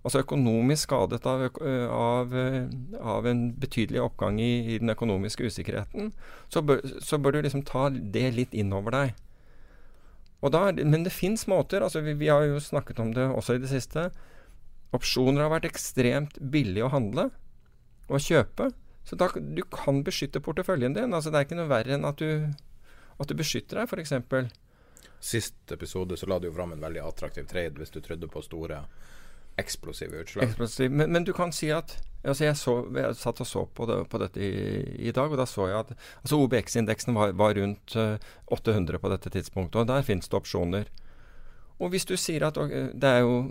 [0.06, 1.46] altså økonomisk skadet av,
[1.92, 2.34] av,
[2.98, 6.12] av en betydelig oppgang i, i den økonomiske usikkerheten,
[6.52, 9.16] så bør, så bør, du liksom ta det litt innover deg.
[10.38, 11.82] Da, men det fins måter.
[11.82, 14.06] altså vi, vi, har jo snakket om det også i det siste.
[14.94, 17.28] Opsjoner har vært ekstremt billig å handle
[18.08, 18.70] og kjøpe.
[19.04, 21.14] Så da, du kan beskytte porteføljen din.
[21.14, 22.46] altså Det er ikke noe verre enn at du,
[23.18, 24.54] at du beskytter deg, f.eks.
[25.18, 28.42] Sist episode så la du jo fram en veldig attraktiv trade hvis du trodde på
[28.46, 28.84] store
[29.58, 30.48] eksplosive utslag.
[30.48, 30.90] Eksplosiv.
[30.90, 33.98] Men, men, du kan si at altså jeg, så, jeg, satt og så på, det,
[34.10, 34.52] på dette i,
[35.08, 35.92] i, dag, og da så jeg at
[36.22, 39.82] altså OBX-indeksen var, var, rundt uh, eh, 800 på dette tidspunktet.
[39.82, 40.90] Og der finnes det opsjoner.
[41.78, 43.44] Og hvis du sier at det er jo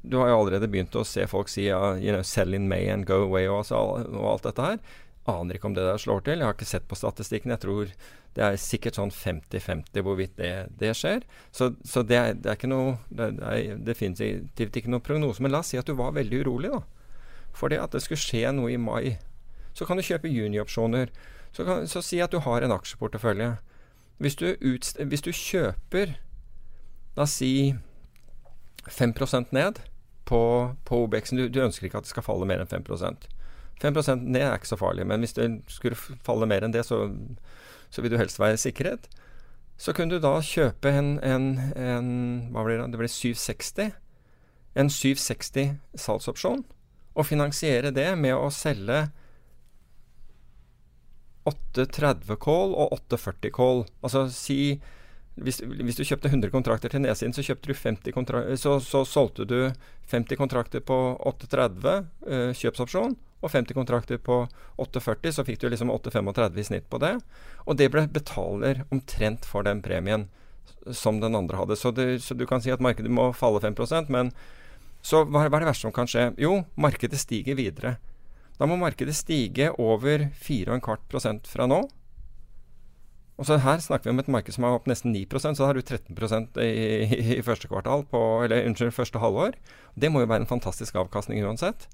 [0.00, 3.04] Du har jo allerede begynt å se folk si you know, 'sell in May and
[3.04, 3.76] go away' og, altså,
[4.08, 4.78] og alt dette her.
[5.30, 6.42] Aner ikke om det der slår til.
[6.42, 7.52] Jeg har ikke sett på statistikken.
[7.54, 7.92] Jeg tror
[8.34, 11.24] det er sikkert sånn 50-50 hvorvidt det, det, skjer.
[11.54, 15.40] Så, så det, er, det, er, ikke noe Det er definitivt ikke noe prognose.
[15.44, 16.82] Men la oss si at du var veldig urolig, da.
[17.54, 19.16] For det at det skulle skje noe i mai.
[19.74, 21.14] Så kan du kjøpe juniopsjoner.
[21.54, 23.54] Så, så si at du har en aksjeportefølje.
[24.20, 26.18] Hvis du, hvis du kjøper
[27.14, 27.74] La oss si
[28.90, 29.12] 5
[29.54, 29.78] ned
[30.24, 30.40] på,
[30.84, 31.38] på OBX-en.
[31.38, 32.88] Du, du, ønsker ikke at det skal falle mer enn 5
[33.82, 37.04] 5% ned er ikke så farlig, men hvis det skulle falle mer enn det, så,
[37.90, 39.08] så vil du helst være i sikkerhet.
[39.80, 42.08] Så kunne du da kjøpe en, en, en
[42.54, 42.92] Hva blir det?
[42.92, 43.90] Det blir 760.
[44.78, 46.62] En 760 salgsopsjon.
[47.14, 49.08] Og finansiere det med å selge
[51.44, 53.84] 830 call og 840 call.
[54.02, 54.78] Altså si
[55.34, 57.42] hvis, hvis, du kjøpte 100 kontrakter til nedsiden, så,
[58.56, 59.58] så, så, solgte du
[60.10, 64.44] 50 kontrakter på 830 eh, kjøpsopsjon og 50 kontrakter på
[64.78, 67.16] 840, så fikk du liksom 835 i snitt på det.
[67.66, 70.28] Og det ble betaler omtrent for den premien
[70.92, 71.76] som den andre hadde.
[71.76, 74.32] Så, det, så du kan si at markedet må falle 5% men
[75.04, 76.30] så hva, hva er det verste som kan skje?
[76.40, 77.98] Jo, markedet stiger videre.
[78.56, 81.82] Da må markedet stige over 4,25% fra nå.
[83.34, 85.66] Og så Her snakker vi om et marked som er opp nesten 9% så da
[85.66, 86.14] har du 13
[86.62, 89.58] i, i, første kvartal på, eller unnskyld, første halvår.
[89.98, 91.88] Det må jo være en fantastisk avkastning uansett.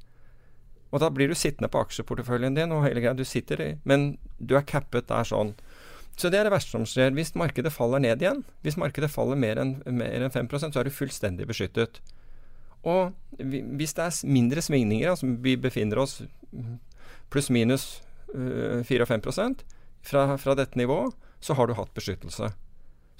[0.90, 3.16] Og da blir du sittende på aksjeporteføljen din og hele greia.
[3.16, 5.54] Du sitter i, men du er cappet der sånn.
[6.18, 7.14] Så det er det verste som skjer.
[7.16, 10.92] Hvis markedet faller ned igjen, hvis markedet faller mer enn en 5 så er du
[10.92, 12.02] fullstendig beskyttet.
[12.84, 16.20] Og hvis det er mindre svingninger, altså vi befinner oss
[17.30, 18.02] pluss-minus
[18.34, 19.64] uh, 4-5%
[20.02, 22.52] fra, fra dette nivået, så har du hatt beskyttelse.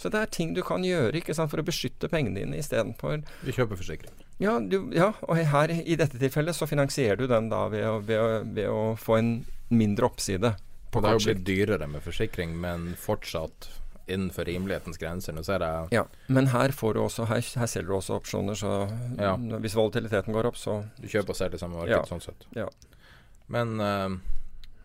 [0.01, 3.21] Så det er ting du kan gjøre ikke sant, for å beskytte pengene dine istedenfor
[3.45, 4.15] Vi kjøper forsikring.
[4.41, 7.99] Ja, du, ja, og her i dette tilfellet så finansierer du den da ved å,
[8.01, 9.35] ved å, ved å få en
[9.69, 10.55] mindre oppside.
[10.91, 13.69] På det er jo blitt dyrere med forsikring, men fortsatt
[14.11, 15.37] innenfor rimelighetens grenser.
[15.37, 18.57] Nå ser jeg Ja, men her, får du også, her, her selger du også opsjoner,
[18.59, 18.73] så
[19.21, 19.37] ja.
[19.37, 22.03] hvis volatiliteten går opp, så Du kjøper og selger samme marked, ja.
[22.09, 22.49] sånn sett.
[22.57, 22.67] Ja.
[23.53, 24.17] Men uh,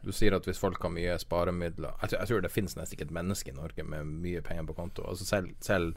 [0.06, 3.08] du sier at hvis folk har mye sparemidler Jeg, jeg tror det finnes nesten ikke
[3.10, 5.06] et menneske i Norge med mye penger på konto.
[5.10, 5.96] Altså selv, selv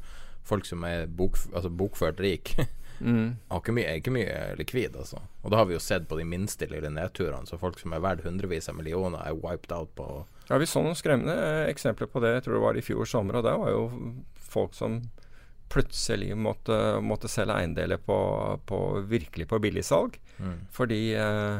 [0.49, 2.55] folk som er bok, altså bokført rik,
[3.05, 3.37] mm.
[3.51, 4.97] har ikke mye, ikke mye likvid.
[4.97, 5.21] Altså.
[5.42, 7.49] Og det har vi jo sett på de minste lille nedturene.
[7.49, 10.09] Så folk som er verdt hundrevis av millioner, er wiped out på
[10.49, 11.37] Ja, vi så noen skremmende
[11.68, 12.38] eksempler på det.
[12.38, 13.40] Jeg tror det var i fjor sommer.
[13.40, 13.83] Og det var jo
[14.49, 15.03] folk som
[15.68, 18.16] plutselig måtte, måtte selge eiendeler på,
[18.64, 18.79] på,
[19.11, 20.16] virkelig på billigsalg.
[20.40, 20.55] Mm.
[20.73, 21.59] Fordi eh,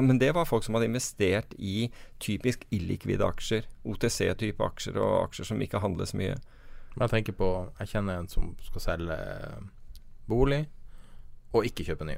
[0.00, 1.90] men det var folk som hadde investert i
[2.22, 3.66] typisk illikvide aksjer.
[3.84, 6.38] OTC-type aksjer og aksjer som ikke handles mye.
[6.94, 7.48] Men jeg tenker på
[7.80, 9.18] Jeg kjenner en som skal selge
[10.28, 10.62] bolig
[11.52, 12.16] og ikke kjøpe ny.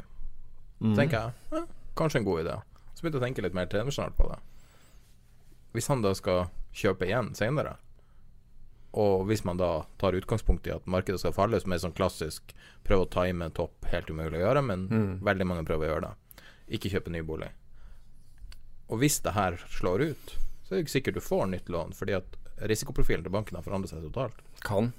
[0.78, 0.94] Mm.
[0.98, 2.58] tenker jeg eh, kanskje en god idé.
[2.94, 4.38] Så begynte jeg å tenke litt mer tradisjonelt på det.
[5.74, 7.76] Hvis han da skal kjøpe igjen senere,
[8.94, 12.54] og hvis man da tar utgangspunkt i at markedet skal falle, som er sånn klassisk
[12.86, 15.12] prøve å time en topp, helt umulig å gjøre, men mm.
[15.26, 16.44] veldig mange prøver å gjøre det.
[16.78, 17.50] Ikke kjøpe ny bolig.
[18.94, 21.94] Og hvis det her slår ut, så er det ikke sikkert du får nytt lån,
[21.98, 22.36] fordi at
[22.70, 24.38] risikoprofilen til banken har forandret seg totalt.
[24.62, 24.92] Kan.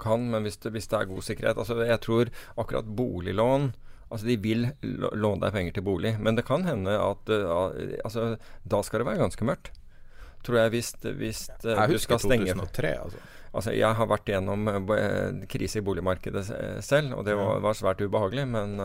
[0.00, 3.68] Kan, men hvis det, hvis det er god sikkerhet altså Jeg tror akkurat boliglån
[4.10, 7.70] Altså De vil låne deg penger til bolig, men det kan hende at uh,
[8.04, 9.70] altså, da skal det være ganske mørkt.
[10.44, 13.22] Tror jeg hvis, hvis uh, jeg du skal stenge Jeg husker 2003, altså.
[13.54, 16.44] Altså, jeg har vært gjennom uh, krise i boligmarkedet
[16.84, 18.76] selv, og det var, var svært ubehagelig, men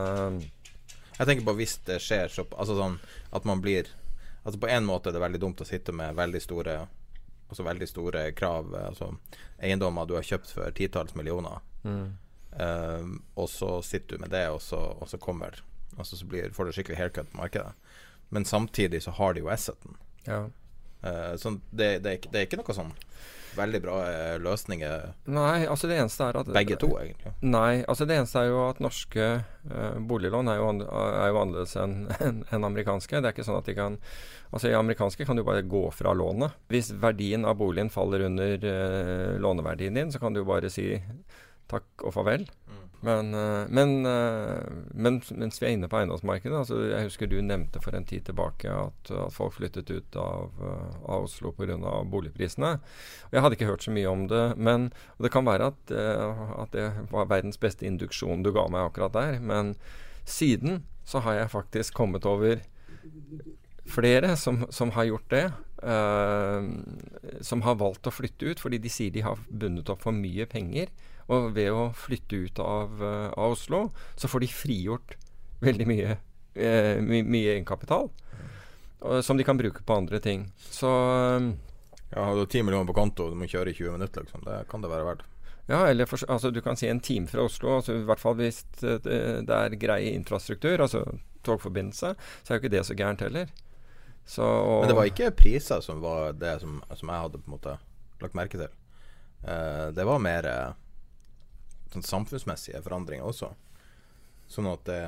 [1.19, 2.97] Jeg tenker på hvis det skjer så Altså sånn
[3.35, 3.91] at man blir
[4.43, 6.79] Altså På en måte er det veldig dumt å sitte med veldig store
[7.49, 9.07] Altså veldig store krav, altså
[9.57, 11.63] eiendommer du har kjøpt for titalls millioner.
[11.81, 12.11] Mm.
[12.53, 15.57] Uh, og så sitter du med det, og så, og så kommer
[15.97, 17.73] Altså så blir, får du skikkelig haircut på markedet.
[18.29, 19.97] Men samtidig så har de jo asseten.
[20.27, 20.43] Ja.
[21.01, 22.93] Uh, så det, det, er, det, er, ikke noe sånn
[23.57, 27.33] veldig bra uh, løsninger Nei, altså det eneste er at Begge to, egentlig.
[27.45, 31.77] Nei, altså det eneste er jo at norske uh, boliglån er jo, er jo annerledes
[31.79, 33.19] enn en, en amerikanske.
[33.19, 33.99] Det er ikke sånn at de kan
[34.49, 36.55] Altså I amerikanske kan du bare gå fra lånet.
[36.73, 38.63] Hvis verdien av boligen faller under
[39.37, 40.87] låneverdien din, så kan du jo bare si
[41.69, 42.47] takk og farvel.
[43.01, 47.37] Men, eh, men, eh, men, mens vi er inne på eiendomsmarkedet altså Jeg husker du
[47.39, 51.77] nevnte for en tid tilbake at, at folk flyttet ut av, eh, av Oslo pga.
[52.11, 52.73] boligprisene.
[53.31, 54.57] Jeg hadde ikke hørt så mye om det.
[54.57, 59.13] Men Det kan være at, at, det var verdens beste induksjon du ga meg akkurat
[59.13, 59.39] der.
[59.39, 59.75] Men
[60.25, 62.59] siden så har jeg faktisk kommet over
[63.87, 65.47] flere som, som har gjort det.
[65.79, 66.67] Uh,
[67.39, 70.43] som har valgt å flytte ut fordi de sier de har bundet opp for mye
[70.43, 70.91] penger
[71.29, 73.85] og ved å flytte ut av, uh, av Oslo,
[74.19, 75.15] så får de frigjort
[75.63, 76.17] veldig mye,
[76.57, 78.09] uh, my, mye egenkapital.
[79.03, 80.49] Uh, som de kan bruke på andre ting.
[80.57, 80.89] Så
[82.09, 84.41] Ja, har du ti millioner på konto og du må kjøre i 20 minutter, liksom.
[84.41, 85.27] Det kan det være verdt.
[85.69, 87.75] Ja, eller for, altså, du kan si en time fra Oslo.
[87.77, 91.03] Altså, I hvert fall hvis det, det er grei infrastruktur, altså
[91.45, 93.51] togforbindelse, så er jo ikke det så gærent heller.
[94.25, 94.45] Så,
[94.81, 97.77] Men det var ikke priser som var det som, som jeg hadde på en måte
[98.21, 98.73] lagt merke til.
[99.41, 100.75] Uh, det var mer uh,
[101.93, 103.51] sånn samfunnsmessige forandringer også.
[104.49, 104.99] Sånn at det,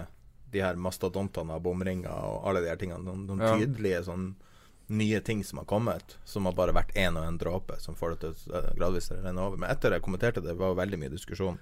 [0.54, 3.54] de her mastodontene av bomringer og alle de her tingene, noen, noen ja.
[3.58, 4.32] tydelige sånn
[4.92, 8.16] nye ting som har kommet, som har bare vært én og en dråpe som får
[8.16, 9.62] det til å gradvis renne over.
[9.62, 11.60] Men etter jeg kommenterte det, var veldig mye diskusjon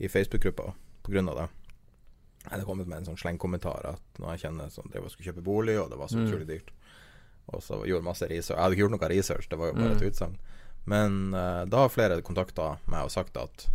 [0.00, 0.70] i Facebook-gruppa
[1.04, 1.22] pga.
[1.22, 1.48] det.
[2.44, 5.32] Jeg hadde kommet med en sånn slengkommentar at når jeg kjenner som det og skulle
[5.32, 6.24] kjøpe bolig, og det var så mm.
[6.24, 6.72] utrolig dyrt.
[7.52, 8.56] Og så gjorde masse research.
[8.56, 10.08] Jeg hadde ikke gjort noe research, det var jo bare et mm.
[10.10, 10.36] utsagn.
[10.88, 13.68] Men uh, da har flere kontakta meg og sagt at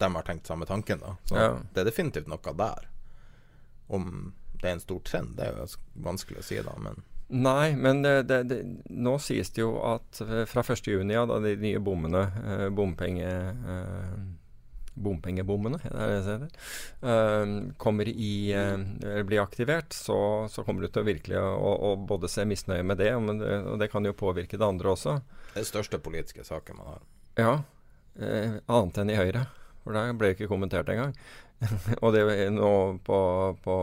[0.00, 1.02] de har tenkt samme tanken.
[1.04, 1.52] da Så ja.
[1.74, 2.88] det er definitivt noe der.
[3.90, 5.68] Om det er en stor trend, det er jo
[6.04, 6.76] vanskelig å si, da.
[6.80, 8.58] Men Nei, men det, det, det,
[8.90, 10.18] nå sies det jo at
[10.50, 13.32] fra 1.6, ja, da de nye bommene, eh, bompenge...
[13.76, 14.20] Eh,
[15.00, 15.78] bompengebommene,
[17.00, 21.92] uh, kommer i uh, blir aktivert, så, så, kommer du til å virkelig å, å
[22.10, 25.14] både se misnøye med det, det, og det kan jo påvirke det andre også.
[25.22, 27.06] Det er den største politiske saken man har.
[27.38, 27.54] Ja.
[28.18, 29.46] Uh, annet enn i Høyre.
[29.84, 31.14] For det ble ikke kommentert engang.
[32.02, 32.72] og det nå
[33.04, 33.18] på,
[33.64, 33.76] på,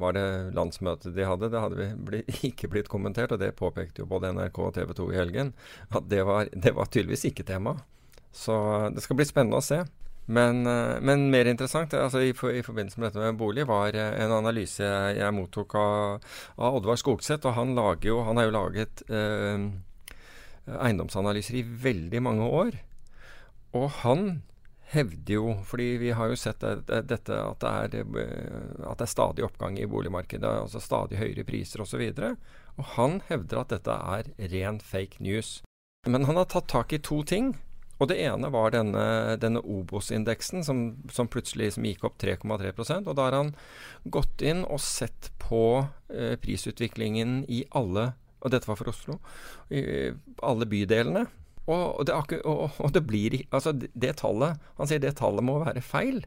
[0.00, 0.26] Var det
[0.56, 1.50] landsmøtet de hadde?
[1.52, 5.10] Det hadde bli, ikke blitt kommentert, og det påpekte jo både NRK og TV 2
[5.12, 5.52] i helgen.
[5.90, 7.78] At det var, det var tydeligvis ikke tema.
[8.34, 8.56] Så
[8.94, 9.84] det skal bli spennende å se.
[10.24, 10.62] Men,
[11.04, 14.84] men mer interessant altså i, i, forbindelse med dette med bolig, var en analyse
[15.18, 16.24] jeg mottok av,
[16.56, 17.44] av Oddvar Skogseth.
[17.44, 19.68] Og han, jo, han har jo laget eh,
[20.72, 22.80] eiendomsanalyser i veldig mange år.
[23.76, 24.26] Og han
[24.94, 29.12] hevder jo, fordi vi har jo sett dette at det, er, eh, at det er
[29.12, 32.00] stadig oppgang i boligmarkedet, altså stadig høyere priser osv.
[32.00, 32.32] Og, så
[32.78, 35.60] og han hevder at dette er ren fake news.
[36.06, 37.54] Men han har tatt tak i to ting.
[38.02, 40.80] Og det ene var denne, denne Obos-indeksen som,
[41.14, 42.72] som, plutselig som gikk opp 3,3
[43.06, 43.52] Og da har han
[44.02, 48.12] gått inn og sett på eh, prisutviklingen i alle
[48.44, 49.18] og dette var for Oslo,
[49.72, 50.12] i
[50.44, 51.24] alle bydelene.
[51.64, 55.80] Og, det, og, og det, blir Altså, det, tallet Han sier det tallet må være
[55.80, 56.24] feil.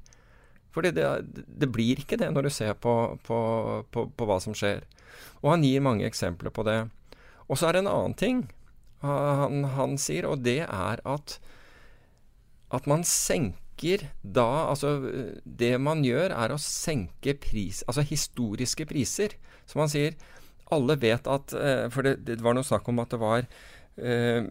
[0.73, 2.93] For det, det, blir ikke det når du ser på,
[3.25, 3.37] på,
[3.93, 4.81] på, på, hva som skjer.
[5.43, 6.79] Og han gir mange eksempler på det.
[7.47, 8.47] Og så er det en annen ting
[9.05, 11.37] han, han sier, og det er at
[12.73, 14.97] at man senker da Altså,
[15.45, 19.37] det man gjør, er å senke pris Altså historiske priser.
[19.69, 20.17] Som han sier,
[20.73, 23.45] alle vet at eh, For det, det var noe snakk om at det var
[24.01, 24.49] eh,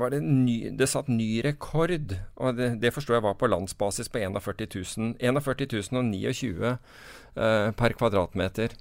[0.00, 4.10] var det, ny, det satt ny rekord, og det, det forstår jeg var på landsbasis
[4.12, 8.76] på 41 000, 41 029 eh, per kvadratmeter.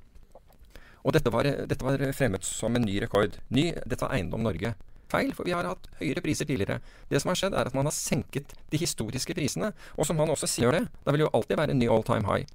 [1.07, 3.37] Og dette var, dette var, fremmet som en ny rekord.
[3.53, 4.73] Ny, dette var Eiendom Norge.
[5.07, 6.81] Feil, for vi har hatt høyere priser tidligere.
[7.07, 9.71] Det som har skjedd, er at man har senket de historiske prisene.
[9.95, 12.27] Og som han også sier det, da vil jo alltid være en ny all time
[12.27, 12.49] high.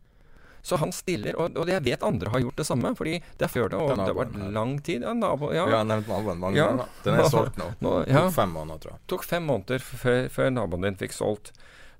[0.62, 3.50] Så han stiller, og, og, jeg vet andre har gjort det samme, fordi det er
[3.50, 5.02] før det, og det har vært lang tid.
[5.02, 5.64] Ja, nabo, ja.
[5.66, 6.68] Vi har nevnt naboen mange ja.
[6.70, 6.92] ganger.
[7.02, 7.66] Den er solgt nå.
[7.84, 8.22] nå ja.
[8.28, 9.02] Tok fem måneder, tror jeg.
[9.10, 11.50] Tok fem måneder før, før naboen din fikk solgt.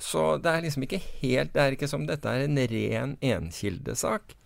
[0.03, 4.37] Så det er liksom ikke helt Det er ikke som dette er en ren enkildesak.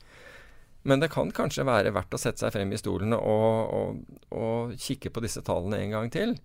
[0.86, 4.76] Men det kan kanskje være verdt å sette seg frem i stolene og, og, og
[4.80, 6.36] kikke på disse tallene en gang til.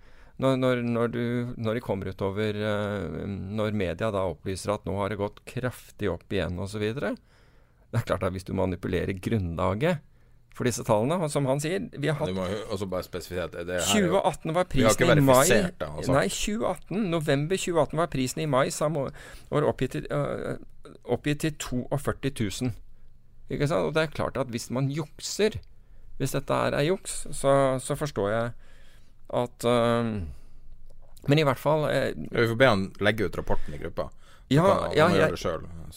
[0.42, 1.26] Når, når, når, du,
[1.62, 6.10] når de kommer utover uh, Når media da opplyser at nå har det gått kraftig
[6.10, 6.88] opp igjen osv.
[7.92, 10.00] Det er klart at hvis du manipulerer grunnlaget
[10.56, 12.32] for disse tallene, som han sier vi har hatt,
[13.68, 13.80] det.
[13.88, 16.12] 2018 var prisen i mai det, altså.
[16.12, 20.60] Nei, 2018, november 2018 var prisen i mai samme år oppgitt til, øh,
[21.16, 22.34] oppgitt til 42
[22.68, 22.76] 000.
[23.52, 23.88] Ikke sant?
[23.88, 25.56] Og det er klart at hvis man jukser,
[26.20, 28.52] hvis dette er, er juks, så, så forstår jeg
[29.32, 30.22] at uh,
[31.30, 34.10] Men i hvert fall øh, Vi får be han legge ut rapporten i gruppa.
[34.52, 35.38] Ja, ja, jeg-.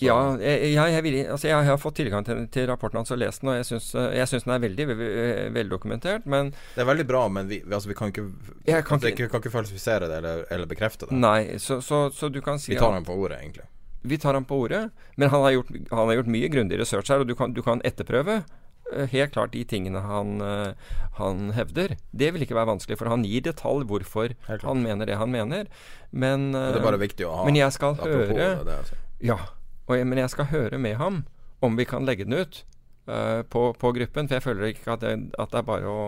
[0.02, 3.42] Ja, jeg, jeg, vil, altså jeg har fått tilgang til, til rapporten hans og lest
[3.44, 3.92] den, og jeg syns,
[4.32, 6.26] syns den er veldig ve- veldokumentert.
[6.26, 8.24] Men Det er veldig bra, men vi, altså, vi kan ikke
[8.66, 11.12] Jeg kan altså, ikke- kan ikke falsifisere det eller, eller bekrefte det.
[11.12, 13.68] nei, så, så, så du kan si Vi tar ham på ordet, egentlig.
[14.02, 17.09] Vi tar ham på ordet, men han har gjort, han har gjort mye grundig research
[17.09, 18.42] her, og du kan, du kan etterprøve eh,
[19.11, 21.97] helt klart de tingene han, eh, han hevder.
[22.12, 25.70] Det vil ikke være vanskelig, for han gir detalj hvorfor han mener det han mener.
[26.11, 29.01] Men, det er eh, bare viktig å ha men jeg skal høre det, det, altså.
[29.24, 29.39] Ja,
[29.91, 31.24] jeg, men jeg skal høre med ham
[31.64, 32.64] om vi kan legge den ut
[33.09, 34.28] eh, på, på gruppen.
[34.28, 36.05] For jeg føler ikke at det, at det er bare å,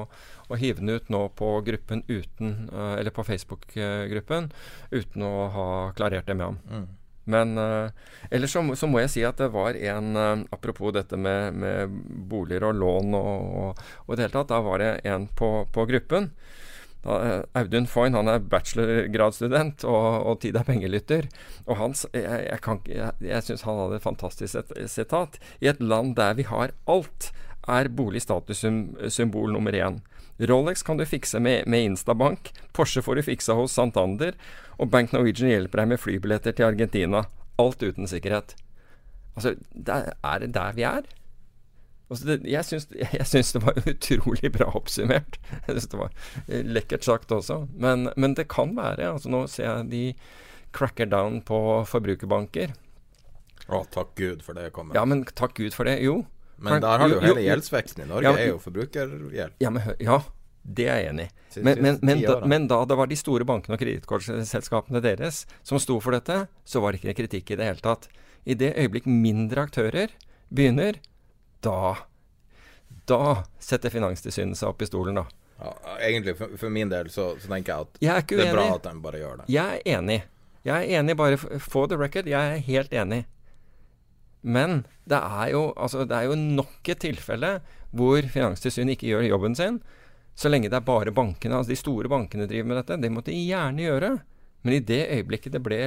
[0.48, 4.52] å hive den ut nå på gruppen uten eh, Eller på Facebook-gruppen
[4.92, 5.68] uten å ha
[5.98, 6.62] klarert det med ham.
[6.70, 6.86] Mm.
[7.26, 7.90] Men uh,
[8.30, 11.96] ellers så, så må jeg si at det var en uh, Apropos dette med, med
[12.30, 14.52] boliger og lån og, og, og det hele tatt.
[14.52, 16.30] Da var det en på, på gruppen.
[17.02, 21.26] Da, uh, Audun Foyn han er bachelorgradsstudent og, og Tid er pengelytter.
[21.66, 25.40] Og hans, jeg, jeg, jeg, jeg syns han hadde et fantastisk sitat.
[25.60, 27.32] I et land der vi har alt,
[27.66, 29.98] er bolig statussymbol nummer én.
[30.38, 34.36] Rolex kan du fikse med, med Instabank, Porsche får du fiksa hos Santander,
[34.76, 37.24] og Bank Norwegian hjelper deg med flybilletter til Argentina.
[37.60, 38.52] Alt uten sikkerhet.
[39.36, 41.08] Altså, det er det der vi er?
[42.06, 45.38] Altså det, jeg, syns, jeg syns det var utrolig bra oppsummert.
[45.66, 46.12] Jeg syns det var
[46.46, 47.64] eh, lekkert sagt også.
[47.74, 49.08] Men, men det kan være.
[49.16, 50.04] Altså nå ser jeg de
[50.76, 51.58] cracker down på
[51.88, 52.76] forbrukerbanker.
[53.66, 54.94] Å, takk Gud for det kommer.
[54.94, 55.98] Ja, men takk Gud for det.
[56.04, 56.20] Jo.
[56.56, 59.56] Men der har du Jo, hele gjeldsveksten i Norge, Ja, er jo forbrukergjeld.
[59.60, 60.20] Ja, men, ja,
[60.62, 61.60] det er jeg enig i.
[61.60, 65.80] Men, men, men, da, men da det var de store bankene og kredittkortselskapene deres som
[65.80, 68.08] sto for dette, så var det ikke kritikk i det hele tatt.
[68.44, 70.12] I det øyeblikk mindre aktører
[70.48, 71.00] begynner,
[71.64, 71.96] da
[73.06, 75.26] Da setter Finanstilsynet seg opp i stolen, da.
[75.60, 78.56] Ja, egentlig, for, for min del, så, så tenker jeg at Jeg er det er
[78.56, 79.46] bra at de bare gjør det.
[79.54, 80.18] Jeg er enig.
[80.66, 82.26] Jeg er enig, bare for the record.
[82.26, 83.22] Jeg er helt enig.
[84.42, 87.58] Men det er jo, altså, det er jo nok et tilfelle
[87.96, 89.80] hvor Finanstilsynet ikke gjør jobben sin.
[90.36, 93.00] Så lenge det er bare bankene, altså de store bankene driver med dette.
[93.00, 94.10] Det måtte de gjerne gjøre.
[94.66, 95.80] Men i det øyeblikket det ble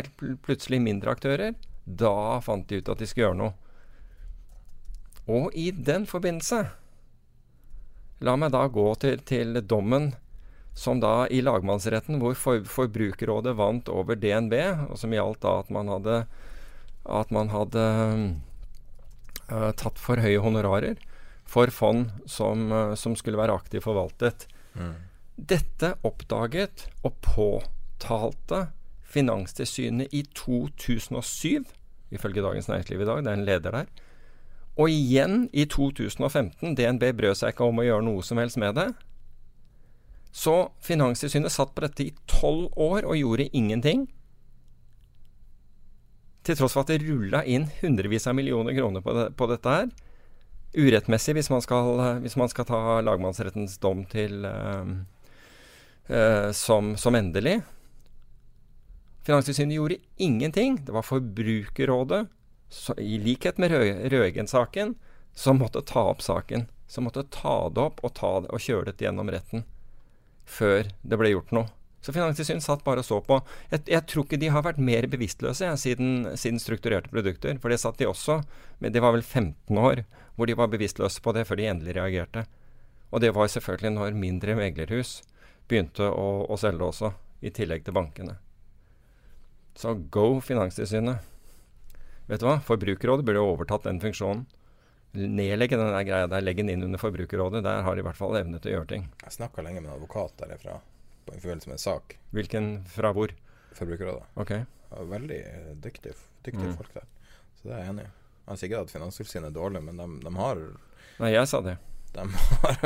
[0.46, 1.54] plutselig mindre aktører,
[1.86, 3.54] da fant de ut at de skulle gjøre noe.
[5.30, 6.64] Og i den forbindelse
[8.20, 10.10] La meg da gå til, til dommen
[10.76, 14.56] som da i lagmannsretten, hvor for, Forbrukerrådet vant over DNB,
[14.92, 16.18] og som gjaldt da at man hadde,
[17.10, 17.86] at man hadde
[19.50, 21.00] uh, tatt for høye honorarer
[21.50, 24.48] for fond som, uh, som skulle være aktivt forvaltet.
[25.40, 28.68] Dette oppdaget og påtalte
[29.10, 31.66] Finanstilsynet i 2007,
[32.14, 33.24] ifølge Dagens Næringsliv i dag.
[33.24, 33.90] Det er en leder der.
[34.78, 36.76] Og igjen i 2015.
[36.78, 38.92] DNB brød seg ikke om å gjøre noe som helst med det.
[40.32, 44.06] Så Finanstilsynet satt på dette i tolv år og gjorde ingenting.
[46.50, 49.70] Til tross for at det rulla inn hundrevis av millioner kroner på, det, på dette
[49.70, 49.90] her.
[50.74, 54.96] Urettmessig, hvis man skal, hvis man skal ta lagmannsrettens dom til eh,
[56.10, 57.60] eh, som, som endelig.
[59.30, 60.80] Finanstilsynet gjorde ingenting.
[60.86, 62.24] Det var Forbrukerrådet,
[62.74, 64.96] så, i likhet med Rø- Røeggen-saken,
[65.38, 66.66] som måtte ta opp saken.
[66.90, 69.70] Som måtte ta det opp og, det, og kjøre det gjennom retten
[70.50, 71.70] før det ble gjort noe.
[72.02, 73.42] Så Finanstilsynet satt bare og så på.
[73.74, 77.60] Jeg, jeg tror ikke de har vært mer bevisstløse jeg, siden, siden strukturerte produkter.
[77.60, 78.40] For det satt de også.
[78.80, 80.06] Men det var vel 15 år
[80.40, 82.46] hvor de var bevisstløse på det før de endelig reagerte.
[83.12, 85.18] Og det var selvfølgelig når mindre meglerhus
[85.68, 87.12] begynte å, å selge også,
[87.44, 88.38] i tillegg til bankene.
[89.80, 91.26] Så go Finanstilsynet.
[92.30, 92.60] Vet du hva?
[92.64, 94.46] Forbrukerrådet burde overtatt den funksjonen.
[95.18, 97.64] Nedlegge den der greia der, legge den inn under Forbrukerrådet.
[97.66, 99.08] Der har de i hvert fall evne til å gjøre ting.
[99.24, 100.78] Jeg snakka lenge med en advokat derifra
[101.26, 102.18] på en forbindelse med en sak.
[102.36, 103.32] Hvilken fra hvor?
[103.78, 104.24] Forbrukerrådet.
[104.36, 104.52] Ok.
[104.90, 106.16] Ja, veldig eh, dyktige,
[106.46, 106.78] dyktige Mm.
[106.78, 107.06] folk der.
[107.60, 108.56] Så det er jeg enig i.
[108.58, 110.62] Sier ikke at Finanstilsynet er dårlig, men de, de har
[111.20, 111.76] Nei, jeg sa det.
[112.16, 112.24] De
[112.64, 112.80] har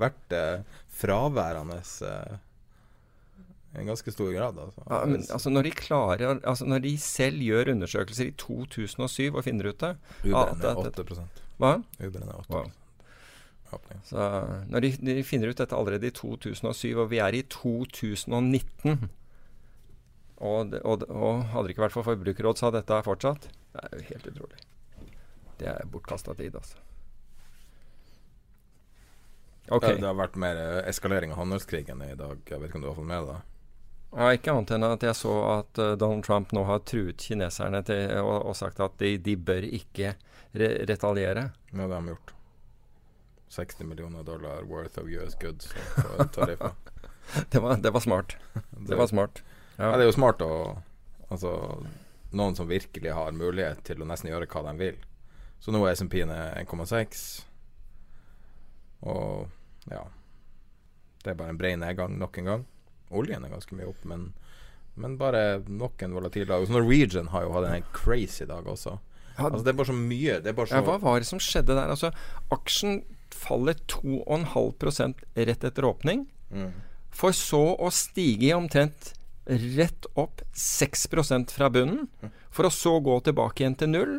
[0.00, 2.38] vært eh, fraværende eh,
[3.74, 4.58] i en ganske stor grad.
[4.58, 4.82] Altså.
[4.88, 9.44] Ja, men, altså når de klarer altså Når de selv gjør undersøkelser i 2007 og
[9.44, 11.26] finner ut det Uberen er det- 8
[11.60, 11.74] Hva?
[12.00, 12.70] Uberen er 8 Wow.
[13.76, 14.04] Åpning.
[14.06, 14.28] Så
[14.72, 19.08] når de, de finner ut dette allerede i 2007, og vi er i 2019
[20.42, 23.46] og, og, og hadde det ikke vært for Forbrukerråd, så hadde dette fortsatt.
[23.72, 24.64] Det er jo helt utrolig.
[25.60, 26.80] Det er bortkasta tid, altså.
[29.68, 29.94] Okay.
[29.94, 32.42] Det, det har vært mer eh, eskalering av handelskrigen i dag.
[32.48, 33.40] Jeg vet ikke om du har fått med deg det?
[34.12, 37.80] Ja, ikke annet enn at jeg så at eh, Donald Trump nå har truet kineserne
[37.86, 40.16] til, og, og sagt at de, de bør ikke
[40.58, 41.46] re retaliere.
[41.70, 42.34] Ja, det har de gjort.
[43.52, 46.72] 60 millioner dollar worth of US goods for tariffer.
[47.52, 48.36] det, var, det var smart.
[48.88, 49.42] Det var smart.
[49.76, 49.90] Ja.
[49.90, 49.96] Ja.
[49.96, 50.54] det er jo smart å
[51.32, 51.50] Altså,
[52.36, 54.98] noen som virkelig har mulighet til å nesten gjøre hva de vil.
[55.64, 57.22] Så nå er SMP-en 1,6.
[59.08, 59.48] Og
[59.90, 60.02] ja
[61.24, 62.66] Det er bare en bred nedgang nok en gang.
[63.16, 64.28] Oljen er ganske mye opp, men,
[65.00, 66.66] men bare nok en volatil dag.
[66.66, 68.98] Så Norwegian har jo hatt en crazy dag også.
[69.38, 70.38] Ja, Altså Det er bare så mye.
[70.44, 71.88] Det er bare så Ja, hva var det som skjedde der?
[71.94, 72.12] Altså,
[72.52, 73.02] aksjen
[73.42, 75.14] faller 2,5
[75.48, 76.70] rett etter åpning, Mm.
[77.10, 79.14] for så å stige omtrent
[79.46, 82.08] rett opp 6% fra bunnen,
[82.50, 84.18] for å så gå tilbake igjen til null,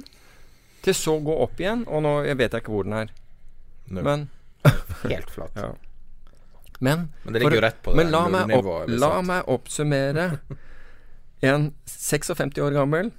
[0.84, 3.12] til så gå opp igjen, og nå jeg vet jeg ikke hvor den er.
[3.88, 4.04] Null.
[4.04, 4.30] Men
[5.12, 5.56] helt flatt.
[5.56, 5.70] Ja.
[6.82, 10.40] Men, Men for- Men la, meg, opp, la meg oppsummere
[11.44, 13.12] en 56 år gammel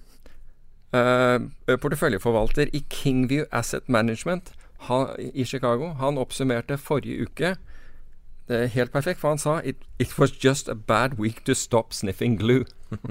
[0.95, 1.39] uh,
[1.81, 4.53] porteføljeforvalter i Kingview Asset Management
[4.89, 5.95] ha, i Chicago.
[6.01, 7.55] Han oppsummerte forrige uke
[8.49, 11.55] det er helt perfekt, for han sa it, it was just a bad week to
[11.55, 12.64] stop sniffing glue.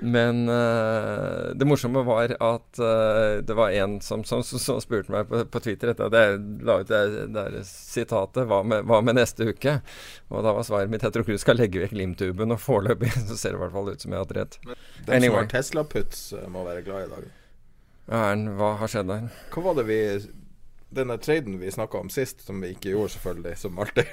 [0.00, 5.28] Men uh, det morsomme var at uh, det var en som, som, som, spurte meg
[5.28, 9.18] på, på Twitter etter at jeg la ut det, der sitatet hva med, 'Hva med
[9.20, 9.76] neste uke?'
[10.32, 13.12] Og da var svaret mitt jeg tror ikke du skal legge vekk limtuben, og foreløpig
[13.28, 14.58] så ser det i hvert fall ut som jeg har hatt rett.
[15.06, 17.30] Den som har Tesla-puts, eh, må være glad i dag.
[18.08, 19.28] Erlend, hva har skjedd der?
[19.52, 20.00] Hva var det vi
[20.90, 24.04] Den der traden vi snakka om sist, som vi ikke gjorde, selvfølgelig, som alltid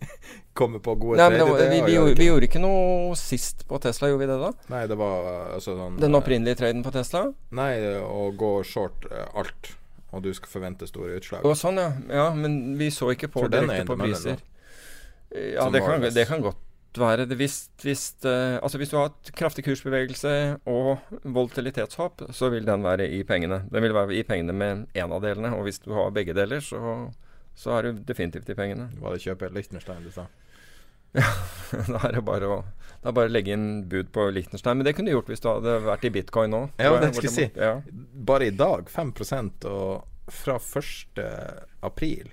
[0.58, 4.08] kommer på gode Nei, var, vi, vi, gjorde, vi gjorde ikke noe sist på Tesla,
[4.08, 4.50] gjorde vi det da?
[4.72, 7.26] Nei, det var eh, altså sånn Den eh, opprinnelige traden på Tesla?
[7.54, 9.74] Nei, å gå short eh, alt,
[10.16, 11.44] og du skal forvente store utslag.
[11.44, 11.92] Å, sånn, ja.
[12.08, 12.26] ja.
[12.38, 14.40] Men vi så ikke på direkte på priser.
[15.34, 16.60] Ja, det kan, det kan godt
[17.02, 17.26] være.
[17.30, 20.34] Det hvis, hvis, eh, altså hvis du har et kraftig kursbevegelse
[20.70, 23.62] og volatilitetshopp, så vil den være i pengene.
[23.72, 25.54] Den vil være i pengene med én av delene.
[25.56, 27.10] Og hvis du har begge deler, så,
[27.58, 28.90] så er du definitivt i pengene.
[29.00, 30.28] Var det kjøpe Lichtenstein du sa?
[31.14, 32.62] da er det bare å
[33.04, 34.78] da er det bare å legge inn bud på Lichtenstein.
[34.80, 36.62] Men det kunne du gjort hvis du hadde vært i bitcoin nå.
[36.80, 37.60] Ja, jeg, det skal skulle jeg si.
[37.60, 38.06] Ja.
[38.32, 41.20] Bare i dag 5% og fra 1.
[41.84, 42.32] april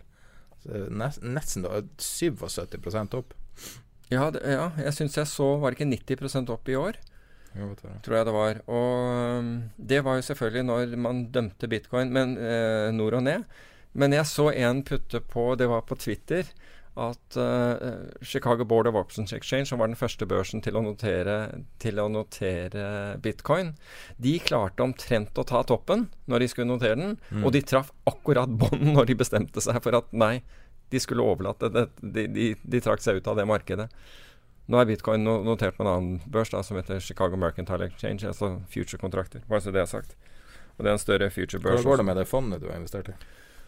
[0.64, 3.34] nesten da 77 opp.
[4.12, 7.00] Ja, det, ja, jeg syns jeg så Var det ikke 90% opp i år?
[7.56, 7.92] Jo, det.
[8.04, 8.60] tror jeg det var.
[8.72, 13.44] Og um, det var jo selvfølgelig når man dømte bitcoin men, eh, nord og ned.
[13.94, 16.48] Men jeg så en putte på, det var på Twitter,
[16.96, 21.36] at eh, Chicago Board of Options Exchange, som var den første børsen til å notere,
[21.80, 23.74] til å notere bitcoin,
[24.20, 27.44] de klarte omtrent å ta toppen når de skulle notere den, Mm.
[27.48, 30.38] og de traff akkurat bånden når de bestemte seg for at nei,
[30.92, 31.86] de skulle overlate det.
[32.02, 33.88] De, de, de trakk seg ut av det markedet.
[34.72, 38.54] Nå er bitcoin notert på en annen børs da, som heter Chicago Mercantile Exchange, altså
[38.72, 39.44] future-kontrakter.
[39.50, 40.16] Bare så det er sagt.
[40.78, 41.82] Og det er en større future-børs.
[41.82, 43.16] Hvordan går det med det fondet du har investert i?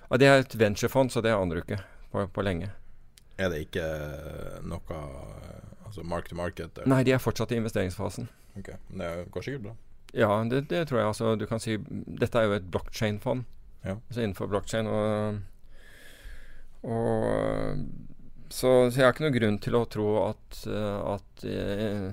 [0.10, 1.80] Ja, det er et venturefond, så det aner du ikke
[2.14, 2.70] på, på lenge.
[3.42, 3.86] Er det ikke
[4.70, 6.72] noe eh, Altså mark to market?
[6.78, 6.90] eller?
[6.90, 8.30] Nei, de er fortsatt i investeringsfasen.
[8.58, 9.74] Ok, men Det går sikkert bra.
[10.14, 11.08] Ja, det, det tror jeg.
[11.08, 11.76] Altså, du kan si
[12.22, 13.44] Dette er jo et blockchain-fond.
[13.84, 13.98] Ja.
[14.08, 14.88] Altså innenfor blockchain.
[14.88, 15.42] Og,
[16.84, 17.84] og
[18.54, 22.10] så, så jeg har ikke noen grunn til å tro at, eh, at, eh,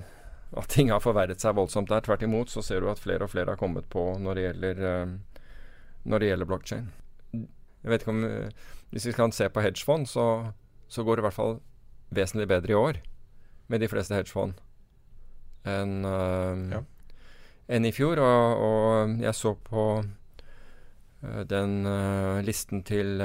[0.56, 2.00] at ting har forverret seg voldsomt der.
[2.06, 4.80] Tvert imot så ser du at flere og flere har kommet på når det gjelder,
[4.88, 5.42] eh,
[6.08, 6.88] når det gjelder blockchain.
[7.34, 8.24] Jeg vet ikke om
[8.90, 10.24] Hvis vi kan se på hedgefond, så,
[10.88, 11.60] så går det i hvert fall
[12.10, 12.96] vesentlig bedre i år
[13.70, 14.56] med de fleste hedgefond
[15.68, 16.80] enn uh, Ja.
[17.68, 18.18] en i fjor.
[18.18, 23.22] Og, og jeg så på uh, den uh, listen til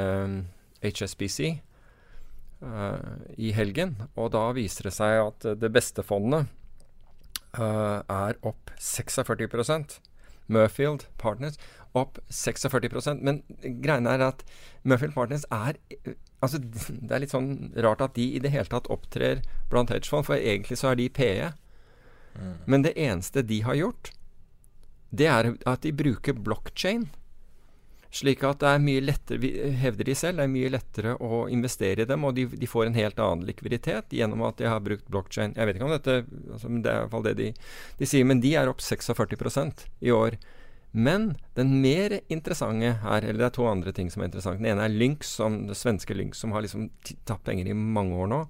[0.86, 6.52] HSBC eh, i helgen, og da viser det seg at det beste fondet
[7.58, 10.00] eh, er opp 46%
[10.52, 11.58] Murfield Partners
[11.96, 13.42] opp 46% Men
[13.82, 14.44] greiene er at
[14.84, 15.80] Murfield Partners er
[16.44, 19.40] Altså, det er litt sånn rart at de i det hele tatt opptrer
[19.72, 21.48] blant hedgefond, for egentlig så er de PE.
[22.70, 24.12] Men det eneste de har gjort,
[25.10, 27.08] det er at de bruker blockchain.
[28.14, 32.06] Slik at det er mye lettere, hevder de selv, det er mye lettere å investere
[32.06, 35.08] i dem, og de, de får en helt annen likviditet gjennom at de har brukt
[35.12, 35.56] blockchain.
[35.58, 37.50] Jeg vet ikke om dette altså, Det er i hvert fall det de,
[38.00, 40.38] de sier, men de er opp 46% i år
[40.96, 44.62] Men den mer interessante her Eller det er to andre ting som er interessant.
[44.62, 46.88] Den ene er Lynx, som, det svenske Lynx, som har liksom
[47.28, 48.44] tatt penger i mange år nå.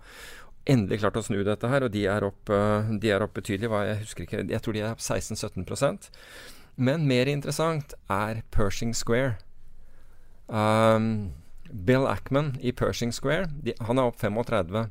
[0.69, 3.69] Endelig klart å snu dette her, og de er opp, eh, de er opp betydelig.
[3.69, 6.09] Hva, jeg husker ikke, jeg tror de er opp 16-17%
[6.77, 9.37] Men mer interessant er Pershing Square.
[10.47, 11.31] Um,
[11.85, 14.85] Bill Ackman i Pershing Square, de, han er opp 35.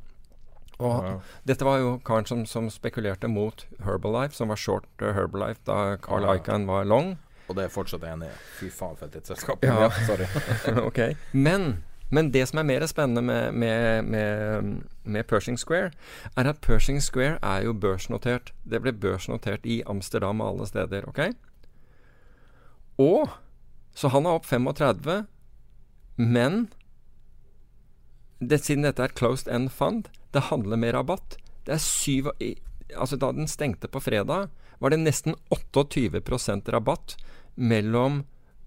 [0.78, 1.20] Og wow.
[1.46, 5.96] dette var jo karen som, som spekulerte mot Herbalife, som var short uh, Herbalife da
[6.02, 6.34] Carl Ja.
[6.34, 7.14] Icahn var long.
[7.48, 8.36] Og det er fortsatt enig i.
[8.58, 9.64] Fy faen, for et selskap.
[9.64, 9.90] Ja.
[10.08, 10.26] sorry.
[10.88, 11.14] okay.
[11.32, 15.92] Men, men det som er mer spennende med, med, med, med Pershing Square,
[16.36, 18.54] er at Pershing Square er jo børsnotert.
[18.64, 21.08] Det ble børsnotert i Amsterdam og alle steder.
[21.08, 21.20] ok?
[22.98, 23.28] Og
[23.94, 25.26] Så han er opp 35,
[26.16, 26.68] men
[28.38, 31.38] det, siden dette er closed end fund, det handler med rabatt.
[31.64, 32.32] Det er syv
[32.94, 37.14] Altså Da den stengte på fredag, var det nesten 28% rabatt
[37.56, 38.20] mellom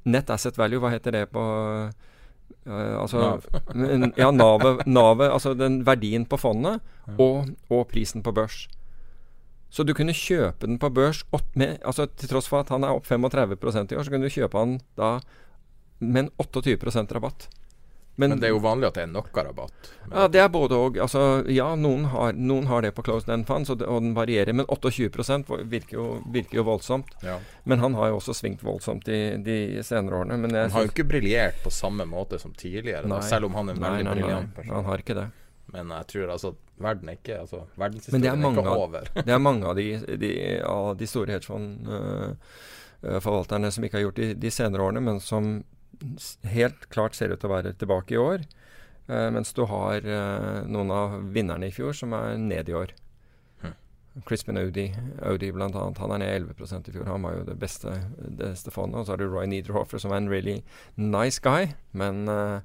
[0.09, 1.43] net asset value, hva heter det på
[2.67, 4.11] Uh, altså, Nav.
[4.19, 6.83] Ja, navet, navet, altså den verdien på fondet,
[7.19, 8.65] og, og prisen på børs.
[9.69, 12.95] Så du kunne kjøpe den på børs med, altså Til tross for at han er
[12.95, 15.17] opp 35% i år, så kunne du kjøpe han da
[15.99, 17.49] med en 28% rabatt.
[18.19, 19.89] Men, det er jo vanlig at det er noe rabatt.
[20.09, 20.95] Ja, det er både og.
[20.97, 24.15] Altså, ja, noen har, noen har det på closed end funds, og, det, og den
[24.17, 24.57] varierer.
[24.57, 27.13] Men 28 virker jo, virker jo voldsomt.
[27.21, 27.35] Ja.
[27.69, 30.39] Men han har jo også svingt voldsomt de, de senere årene.
[30.41, 33.69] Men Han har jo ikke briljert på samme måte som tidligere, da, selv om han
[33.69, 34.79] er en veldig briljant person.
[34.79, 35.27] Han har ikke det.
[35.75, 39.01] Men jeg tror altså verden er ikke altså, Verdenshistorien er er, ikke over.
[39.17, 44.29] det er mange av de, de, av de store hedgefondforvalterne som ikke har gjort det
[44.41, 45.63] de, senere årene, men som
[46.53, 48.47] helt klart ser ut til å være tilbake i år.
[49.07, 52.91] Eh, mens du har eh, noen av vinnerne i fjor som er ned i år.
[53.63, 53.75] Hm.
[54.27, 54.89] Crispin Audi,
[55.23, 57.07] Audi blant annet, han er ned 11% i fjor.
[57.07, 58.99] Han var jo det beste, det beste fondet.
[58.99, 60.59] Og så har du Roy Niederhofer, som er en really
[60.99, 61.71] nice guy.
[61.95, 62.59] Men uh,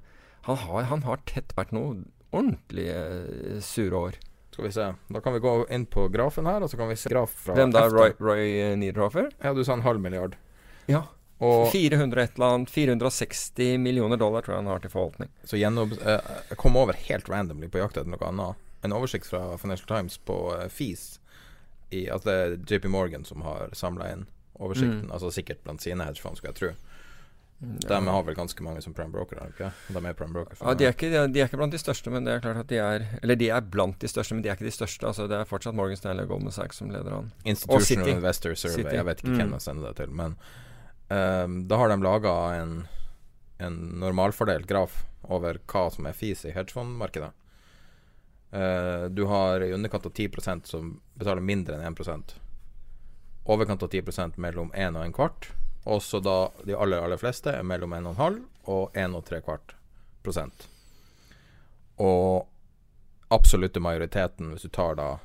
[0.48, 2.02] han, har, han har tett vært noe
[2.34, 4.20] ordentlig uh, sure år.
[4.52, 4.90] Skal vi se.
[5.14, 7.54] Da kan vi gå inn på grafen her, og så kan vi se graf fra
[7.56, 7.86] Hvem da?
[7.88, 9.30] Roy, Roy Niederhofer?
[9.38, 10.34] Ja, du sa en halv milliard.
[10.90, 11.06] Ja.
[11.42, 15.30] Og 400 et eller annet 460 millioner dollar tror jeg han har til forvaltning.
[15.44, 16.20] så gjennom eh,
[16.50, 18.56] Jeg kom over helt randomly på jakt etter noe annet.
[18.84, 21.18] En oversikt fra Financial Times på eh, fees.
[21.92, 24.26] I, at det er JP Morgan som har samla inn
[24.62, 25.06] oversikten.
[25.08, 25.12] Mm.
[25.12, 26.72] Altså sikkert blant sine hedgefond, skulle jeg tro.
[27.62, 27.98] Ja.
[28.00, 29.68] De har vel ganske mange som prime broker, ikke?
[29.94, 30.56] De er prime broker.
[30.58, 32.40] Ja, de er, ikke, de er- de er ikke blant de største, men det er
[32.42, 34.74] klart at de er Eller de er blant de største, men de er ikke de
[34.74, 35.06] største.
[35.06, 37.30] Altså Det er fortsatt Morgan Stanley og Goldman Sachs som leder an.
[37.44, 38.82] Institutional Investor Survey.
[38.82, 38.94] City.
[38.96, 39.36] Jeg vet ikke Mm.
[39.42, 40.10] hvem jeg sender det til.
[40.10, 40.36] Men
[41.08, 42.86] ehm, da har de laga en,
[43.58, 47.32] en normalfordelt graf over hva som er fis i hedgefondmarkedet.
[48.52, 52.34] Eh, du har i underkant av 10 som betaler mindre enn 1
[53.44, 55.50] Overkant av 10% mellom 1 og 1 kvart.
[55.84, 59.74] Også da de aller, aller fleste er mellom 1,5 og 1 og 3 kvart
[60.22, 60.68] prosent.
[61.98, 62.46] Og
[63.32, 65.16] absolutte majoriteten, hvis du tar da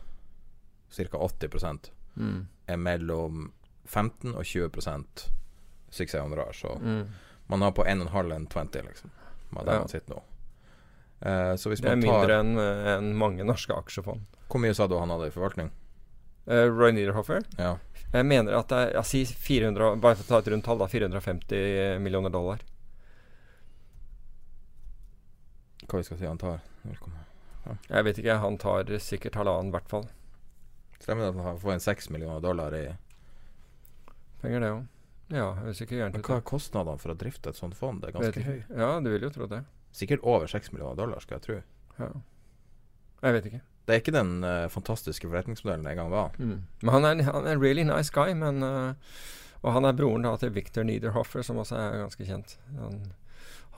[0.89, 1.17] ca.
[1.17, 2.47] 80 Mm.
[2.65, 3.51] er mellom
[3.85, 4.69] 15 og 20
[5.89, 6.51] suksess honorar.
[6.53, 7.07] Så Mm.
[7.47, 9.09] man har på 1,5 enn 20, liksom.
[9.51, 9.79] Man, der Ja.
[9.79, 10.21] man sitter nå.
[11.21, 12.59] Eh, så hvis Det er man tar mindre enn
[12.97, 14.21] en mange norske aksjefond.
[14.49, 15.71] Hvor mye sa du han hadde i forvaltning?
[16.47, 17.77] Uh, Roy Niederhofer Ja.
[18.13, 20.77] Jeg mener at det er jeg sier 400, Bare for å ta et rundt tall,
[20.77, 20.85] da.
[20.87, 22.59] 450 millioner dollar.
[25.87, 26.59] Hva vi skal si han tar?
[27.89, 28.37] Jeg vet ikke.
[28.39, 30.07] Han tar sikkert halvannen, i hvert fall.
[30.99, 32.85] Stemmer det at han får en 6 millioner dollar i
[34.41, 34.87] Penger, det òg.
[35.33, 37.99] Ja, hvis ikke Men hva er kostnadene for å drifte et sånt fond?
[38.01, 38.59] Det er ganske høy.
[38.71, 39.63] Ja, du vil jo tro det.
[39.95, 41.57] Sikkert over 6 millioner dollar, skal jeg tro.
[41.97, 42.11] Ja.
[43.25, 43.61] Jeg vet ikke.
[43.87, 46.35] Det er ikke den uh, fantastiske forretningsmodellen det en gang var.
[46.39, 46.61] Mm.
[46.83, 48.93] Men han er, han er en really nice guy, men uh,
[49.63, 52.57] Og han er broren da til Victor Niederhofer, som også er ganske kjent.
[52.77, 52.99] Han,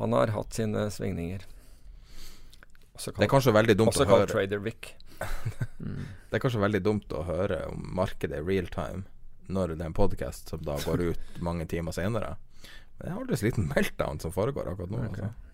[0.01, 1.45] han har hatt sine svingninger.
[2.97, 4.93] Også Det er kanskje veldig dumt også å kalt høre Trader Vic.
[5.79, 6.03] Mm.
[6.27, 9.05] Det er kanskje veldig dumt å høre om markedet real time
[9.49, 12.35] når det er en podkast som da går ut mange timer senere.
[12.97, 15.05] Men det er aldri en liten meltdown som foregår akkurat nå.
[15.09, 15.29] Okay.
[15.29, 15.45] Altså.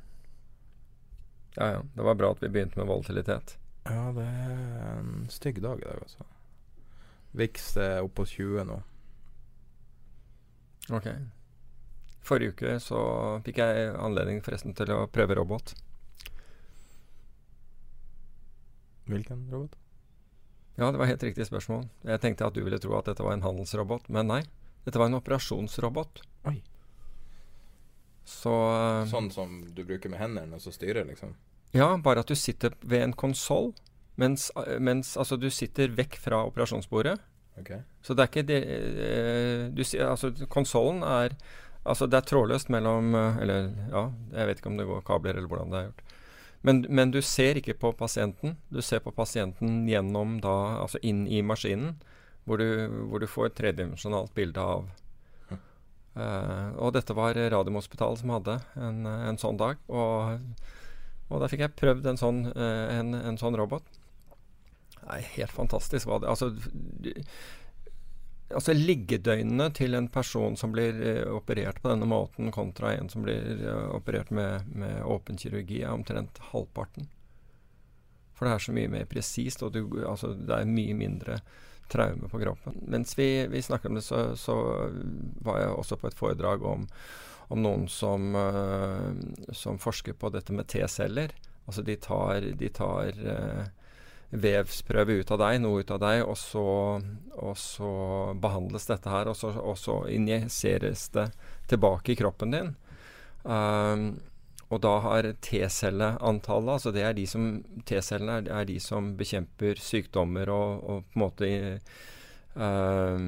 [1.56, 1.84] Ja, ja.
[1.96, 3.58] Det var bra at vi begynte med volatilitet.
[3.86, 6.26] Ja, det er en stygg dag i dag, altså.
[7.36, 8.82] Vix er oppe på 20 nå.
[10.96, 11.08] Ok.
[12.26, 13.00] Forrige uke så
[13.46, 15.76] fikk jeg anledning forresten til å prøve robot.
[19.06, 19.78] Hvilken robot?
[20.76, 21.86] Ja, det var helt riktig spørsmål.
[22.04, 24.42] Jeg tenkte at du ville tro at dette var en handelsrobot, men nei.
[24.86, 26.22] Dette var en operasjonsrobot.
[26.52, 26.58] Oi.
[28.26, 31.36] Så eh, Sånn som du bruker med hendene og så styrer, liksom?
[31.76, 33.72] Ja, bare at du sitter ved en konsoll,
[34.20, 37.16] mens, eh, mens altså, du sitter vekk fra operasjonsbordet.
[37.62, 37.72] Ok.
[38.04, 41.38] Så det er ikke det eh, du sier, altså Konsollen er
[41.88, 44.02] Altså det er trådløst mellom Eller ja,
[44.34, 46.02] jeg vet ikke om det går kabler eller hvordan det er gjort.
[46.66, 48.56] Men, men du ser ikke på pasienten.
[48.74, 52.00] Du ser på pasienten gjennom da Altså inn i maskinen,
[52.46, 52.66] hvor du,
[53.10, 54.90] hvor du får et tredimensjonalt bilde av
[56.16, 59.82] Uh, Og dette var Radiumhospitalet som hadde en, en sånn dag.
[59.92, 60.38] Og,
[61.28, 63.84] og da fikk jeg prøvd en sånn, uh, en, en sånn robot.
[65.02, 66.08] Nei, helt fantastisk.
[66.08, 66.54] Var det, altså,
[68.54, 73.26] altså liggedøgnene til en person som blir uh, operert på denne måten, kontra en som
[73.26, 77.10] blir uh, operert med, med åpen kirurgi, er omtrent halvparten.
[78.36, 81.40] For det er så mye mer presist, og du, altså, det er mye mindre
[81.92, 82.78] traume på kroppen.
[82.92, 84.58] Mens vi, vi snakker om det, så, så
[85.46, 86.86] var jeg også på et foredrag om,
[87.54, 89.10] om noen som, uh,
[89.56, 91.34] som forsker på dette med T-celler.
[91.66, 93.18] Altså de tar, de tar
[94.42, 96.66] vevsprøve ut av deg, noe ut av deg, og så,
[97.36, 97.92] og så
[98.42, 101.30] behandles dette her, og så, og så injiseres det
[101.72, 102.72] tilbake i kroppen din.
[103.44, 104.08] Um,
[104.74, 107.50] og da har T-celleantallet, altså det er de som
[107.86, 111.52] T-cellene er, er de som bekjemper sykdommer og, og på en måte
[112.58, 113.22] uh,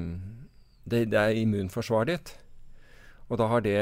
[0.88, 2.34] det, det er immunforsvaret ditt.
[3.28, 3.78] Og da har det,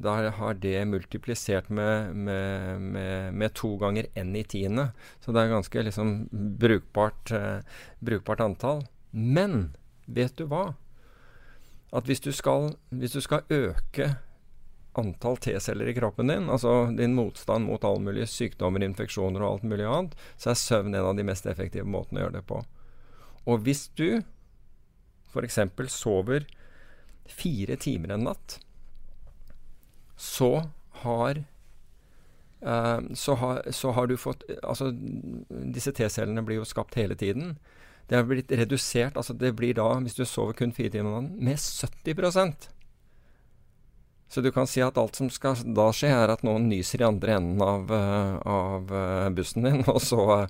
[0.00, 4.88] da har det multiplisert med, med, med, med to ganger n i tiende.
[5.20, 7.60] Så det er ganske liksom brukbart, eh,
[8.00, 8.86] brukbart antall.
[9.12, 9.76] Men
[10.06, 10.70] vet du hva?
[11.92, 14.14] At hvis du skal, hvis du skal øke
[14.96, 19.68] antall T-celler i kroppen din, altså din motstand mot alle mulige sykdommer, infeksjoner og alt
[19.68, 22.62] mulig annet, så er søvn en av de mest effektive måtene å gjøre det på.
[23.46, 24.22] Og hvis du
[25.32, 25.60] f.eks.
[25.92, 26.46] sover
[27.28, 28.60] fire timer en natt,
[30.16, 30.70] så
[31.02, 31.42] har
[32.60, 34.90] eh, så, har, så har du fått Altså,
[35.48, 37.56] disse T-cellene blir jo skapt hele tiden.
[38.08, 41.28] Det har blitt redusert altså Det blir da, hvis du sover kun fire timer om
[41.42, 42.68] med 70%
[44.28, 47.08] Så du kan si at alt som skal da skje, er at noen nyser i
[47.08, 50.46] andre enden av, eh, av eh, bussen din, og så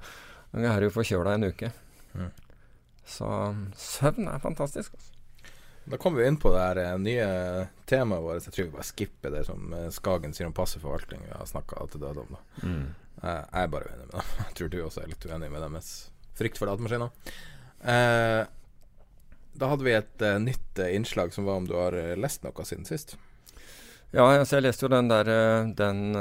[0.56, 1.68] er du forkjøla en uke.
[2.16, 2.30] Mm.
[3.04, 3.28] Så
[3.76, 4.94] søvn er fantastisk.
[4.96, 5.12] Altså.
[5.86, 7.26] Da kommer vi inn på det her eh, nye
[7.86, 8.46] temaet vårt.
[8.48, 11.22] Jeg tror vi bare skipper det som eh, Skagen sier om passiv forvaltning.
[11.22, 12.36] Vi har snakka til døde om.
[12.36, 12.86] da Mm.
[13.16, 14.32] Jeg er bare uenig med dem.
[14.46, 15.90] Jeg tror du også er litt uenig med deres
[16.36, 17.14] frykt for datamaskiner.
[17.86, 18.42] Eh,
[19.56, 23.14] da hadde vi et nytt innslag som var om du har lest noe siden sist.
[24.12, 25.30] Ja, altså jeg leste jo den der
[25.78, 26.12] den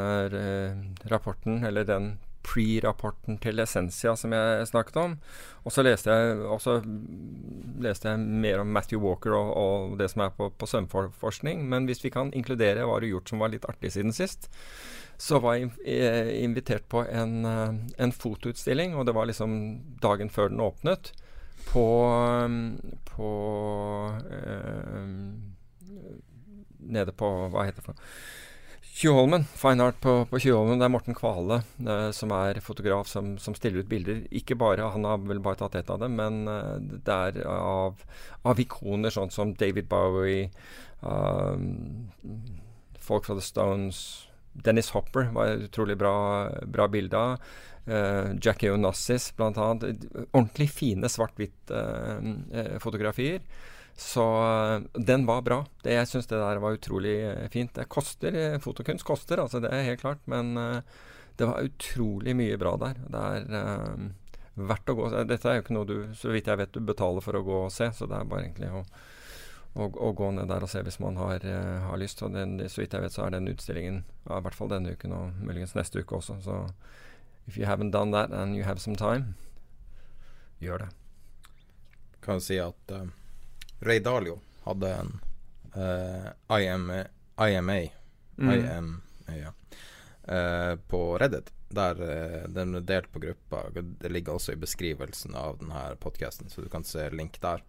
[1.11, 2.13] rapporten, eller den
[2.45, 5.15] pre-rapporten til Essentia som jeg snakket om.
[5.65, 6.91] Og så leste jeg,
[7.83, 11.65] leste jeg mer om Matthew Walker og, og det som er på, på søvnforskning.
[11.69, 14.49] Men hvis vi kan inkludere hva du gjort som var litt artig siden sist,
[15.17, 19.53] så var jeg eh, invitert på en, eh, en fotoutstilling, og det var liksom
[20.03, 21.13] dagen før den åpnet,
[21.69, 21.85] på,
[22.45, 23.29] eh, på
[24.29, 25.13] eh,
[26.85, 27.95] Nede på Hva heter det?
[28.95, 29.43] Tjuvholmen.
[29.43, 30.79] Fine Art på, på Tjuvholmen.
[30.79, 34.21] Det er Morten Kvale eh, som er fotograf som, som stiller ut bilder.
[34.31, 37.99] Ikke bare, han har vel bare tatt ett av dem, men eh, det er av,
[38.47, 40.47] av ikoner sånn som David Bowie,
[41.01, 42.07] um,
[42.95, 44.31] folk fra The Stones
[44.63, 47.35] Dennis Hopper var et utrolig bra, bra bilde av.
[47.91, 50.07] Eh, Jackie Onassis, annet.
[50.31, 53.43] Ordentlig fine svart-hvitt-fotografier.
[53.95, 55.61] Så eh, den var bra.
[55.83, 57.73] Det, jeg syns det der var utrolig eh, fint.
[57.75, 60.23] Det koster, eh, Fotokunst koster, altså det er helt klart.
[60.31, 60.55] Men
[61.35, 62.99] det var utrolig mye bra der.
[63.11, 64.05] Det er eh,
[64.55, 67.23] verdt å gå Dette er jo ikke noe du, så vidt jeg vet, du betaler
[67.23, 67.89] for å gå og se.
[67.95, 68.83] Så det er bare egentlig å,
[69.75, 72.23] å, å gå ned der og se hvis man har, uh, har lyst.
[72.23, 74.95] Og den, så vidt jeg vet, så er den utstillingen ja, i hvert fall denne
[74.95, 76.39] uken og muligens neste uke også.
[76.45, 76.61] Så
[77.47, 79.35] if you haven't done that and you have some time,
[80.63, 80.91] gjør det.
[82.23, 83.11] Kan si at eh,
[83.81, 85.11] Ray Dalio hadde en
[85.75, 87.03] uh, IMA,
[87.39, 87.79] IMA,
[88.37, 88.49] Mm.
[88.51, 89.51] IMA ja,
[90.27, 91.51] uh, på Reddit.
[91.75, 93.61] Der uh, den er delt på gruppa.
[93.73, 97.63] Det ligger også i beskrivelsen av denne podkasten, så du kan se link der.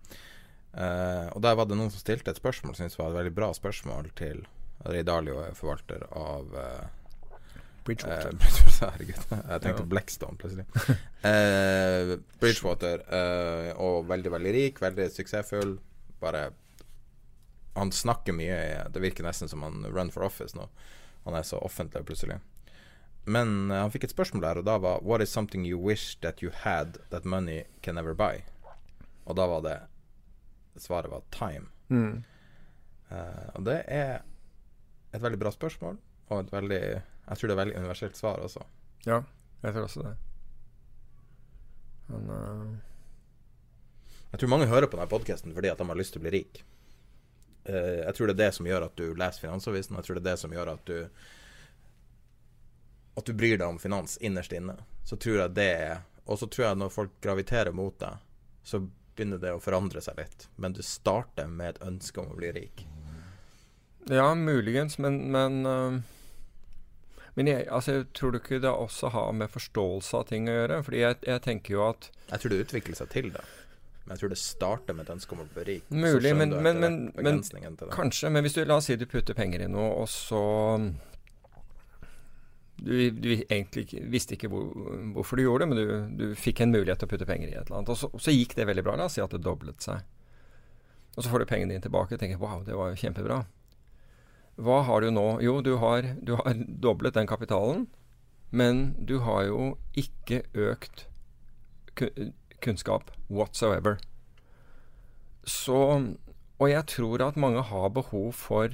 [0.77, 3.17] Eh, og der var det noen som stilte et spørsmål som jeg synes var et
[3.23, 4.43] veldig bra spørsmål til
[4.85, 7.39] Ray Dalio, er forvalter av eh,
[7.87, 8.35] Bridgewater.
[8.35, 9.23] Eh, Bridgewater, herregud.
[9.31, 9.89] Jeg tenkte Ja.
[9.95, 10.67] Blackstone plutselig.
[11.31, 15.79] Eh, Bridgewater, eh, og veldig, veldig rik, veldig suksessfull.
[16.21, 16.51] Bare
[17.77, 18.87] Han snakker mye.
[18.89, 20.69] Det virker nesten som han run for office nå.
[21.27, 22.39] Han er så offentlig plutselig.
[23.27, 26.17] Men eh, han fikk et spørsmål der, og da var What is something you wish
[26.23, 28.45] that you had that money can never buy?
[29.27, 29.77] Og da var det
[30.77, 31.67] Svaret var time.
[31.89, 32.23] Mm.
[33.11, 34.19] Uh, og det er
[35.15, 35.97] et veldig bra spørsmål,
[36.29, 38.61] og et veldig Jeg tror det er veldig universelt svar også.
[39.07, 39.23] Ja,
[39.63, 40.13] jeg tror også det.
[42.07, 42.77] Men eh,
[44.31, 46.35] Jeg tror mange hører på denne podkasten fordi at de har lyst til å bli
[46.35, 46.65] rik.
[47.65, 49.97] Eh, jeg tror det er det som gjør at du leser Finansavisen.
[49.99, 50.99] Jeg tror det er det som gjør at du
[53.17, 54.77] At du bryr deg om finans innerst inne.
[55.05, 58.19] Så tror jeg det er Og så tror jeg når folk graviterer mot deg,
[58.67, 58.83] så
[59.17, 60.49] begynner det å forandre seg litt.
[60.57, 62.83] Men du starter med et ønske om å bli rik.
[64.11, 66.01] Ja, muligens, men, men uh,
[67.35, 70.83] Men jeg, altså, tror du ikke det også har med forståelse av ting å gjøre?
[70.83, 73.47] Fordi jeg, jeg tenker jo at Jeg tror det utvikler seg til det.
[74.07, 75.87] Men jeg tror det starter med et ønske om å bli rik.
[75.91, 77.41] Mulig, men, men, men, men
[77.91, 78.31] kanskje.
[78.31, 80.43] Men hvis du la oss si du putter penger i noe, og så
[82.77, 84.69] du, du egentlig visste ikke hvor,
[85.17, 87.57] hvorfor du gjorde det, men du, du, fikk en mulighet til å putte penger i
[87.57, 87.93] et eller annet.
[87.95, 88.95] Og så, så gikk det veldig bra.
[89.01, 90.05] La oss si at det doblet seg.
[91.17, 93.43] Og så får du pengene dine tilbake og tenker wow, det var jo kjempebra.
[94.61, 95.27] Hva har du nå?
[95.45, 97.87] Jo, du har, du har doblet den kapitalen,
[98.55, 101.09] men du har jo ikke økt
[102.65, 103.99] kunnskap whatsoever.
[105.45, 105.79] Så
[106.59, 108.71] Og jeg tror at mange har behov for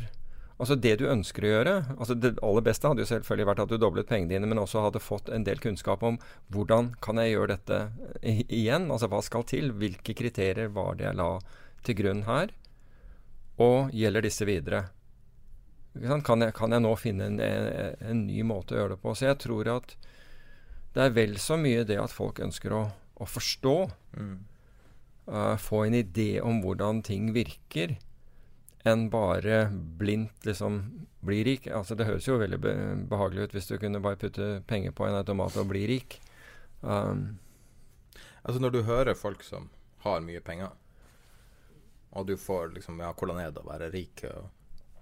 [0.61, 3.73] Altså Det du ønsker å gjøre altså Det aller beste hadde jo selvfølgelig vært at
[3.73, 6.21] du doblet pengene dine, men også hadde fått en del kunnskap om
[6.55, 7.81] hvordan kan jeg gjøre dette
[8.23, 8.91] igjen?
[8.93, 9.73] Altså hva skal til?
[9.75, 11.31] Hvilke kriterier var det jeg la
[11.83, 12.55] til grunn her?
[13.59, 14.85] Og gjelder disse videre?
[16.25, 19.13] Kan jeg, kan jeg nå finne en, en, en, ny måte å gjøre det på?
[19.19, 19.97] Så jeg tror at
[20.95, 22.87] det er vel så mye det at folk ønsker å,
[23.23, 23.77] å forstå.
[24.19, 24.39] Mm.
[25.31, 27.95] Uh, få en idé om hvordan ting virker
[28.83, 30.81] enn bare blindt liksom
[31.23, 31.69] bli rik.
[31.71, 32.75] Altså Det høres jo veldig be
[33.11, 36.19] behagelig ut hvis du kunne bare putte penger på en automat og bli rik.
[36.81, 37.39] Um,
[38.43, 39.71] altså Når du hører folk som
[40.03, 40.75] har mye penger,
[42.13, 44.25] og du får liksom Ja, hvordan er det å være rik?
[44.29, 44.51] Og,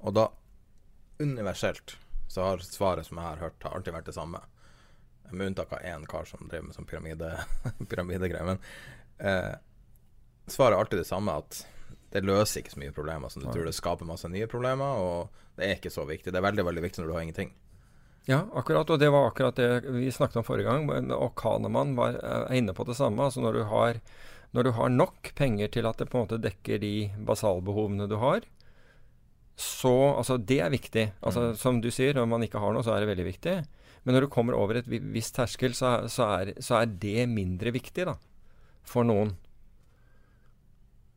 [0.04, 0.28] og da,
[1.20, 1.96] universelt,
[2.28, 4.44] så har svaret som jeg har hørt, har alltid vært det samme.
[5.30, 7.32] Med unntak av én kar som drev med sånn pyramide,
[7.90, 8.46] pyramidegreier.
[8.46, 8.62] Men
[9.18, 9.54] eh,
[10.50, 11.62] svaret er alltid det samme, at
[12.10, 13.64] det løser ikke så mye problemer som du tror.
[13.68, 16.32] Det skaper masse nye problemer, og det er ikke så viktig.
[16.32, 17.52] Det er veldig veldig viktig når du har ingenting.
[18.28, 18.90] Ja, akkurat.
[18.90, 21.10] Og det var akkurat det vi snakket om forrige gang.
[21.14, 22.18] Og Kahneman var
[22.54, 23.24] inne på det samme.
[23.24, 24.00] Altså når du, har,
[24.50, 26.94] når du har nok penger til at det på en måte dekker de
[27.26, 28.46] basalbehovene du har,
[29.60, 31.12] så Altså, det er viktig.
[31.20, 31.56] Altså, mm.
[31.60, 33.56] Som du sier, når man ikke har noe, så er det veldig viktig.
[34.02, 37.72] Men når du kommer over et visst terskel, så, så, er, så er det mindre
[37.74, 38.16] viktig, da.
[38.86, 39.34] For noen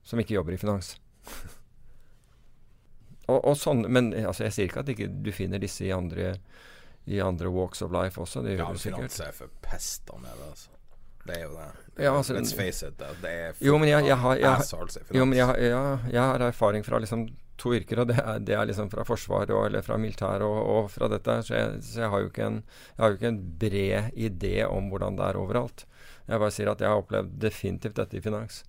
[0.03, 0.97] som ikke jobber i finans.
[3.31, 6.33] og, og sånn, men altså, jeg sier ikke at ikke du finner disse i andre,
[7.07, 8.43] i andre walks of life også.
[8.43, 10.75] Det ja, finans er for pesta med det, altså.
[11.23, 11.71] Det er jo det.
[11.95, 12.97] Ja, altså, Let's face it.
[12.97, 16.85] Det er jo, men jeg, jeg, har, jeg, jo, men jeg, ja, jeg har erfaring
[16.85, 17.27] fra liksom
[17.61, 20.91] to yrker, og det er, det er liksom fra Forsvaret eller fra militæret og, og,
[20.91, 21.37] fra dette.
[21.45, 25.27] Så, jeg, så har en, jeg har jo ikke en bred idé om hvordan det
[25.27, 25.85] er overalt.
[26.27, 28.63] Jeg bare sier at jeg har opplevd definitivt dette i finans.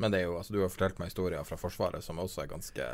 [0.00, 2.52] Men det er jo, altså, du har fortalt meg historier fra Forsvaret som også er
[2.54, 2.86] ganske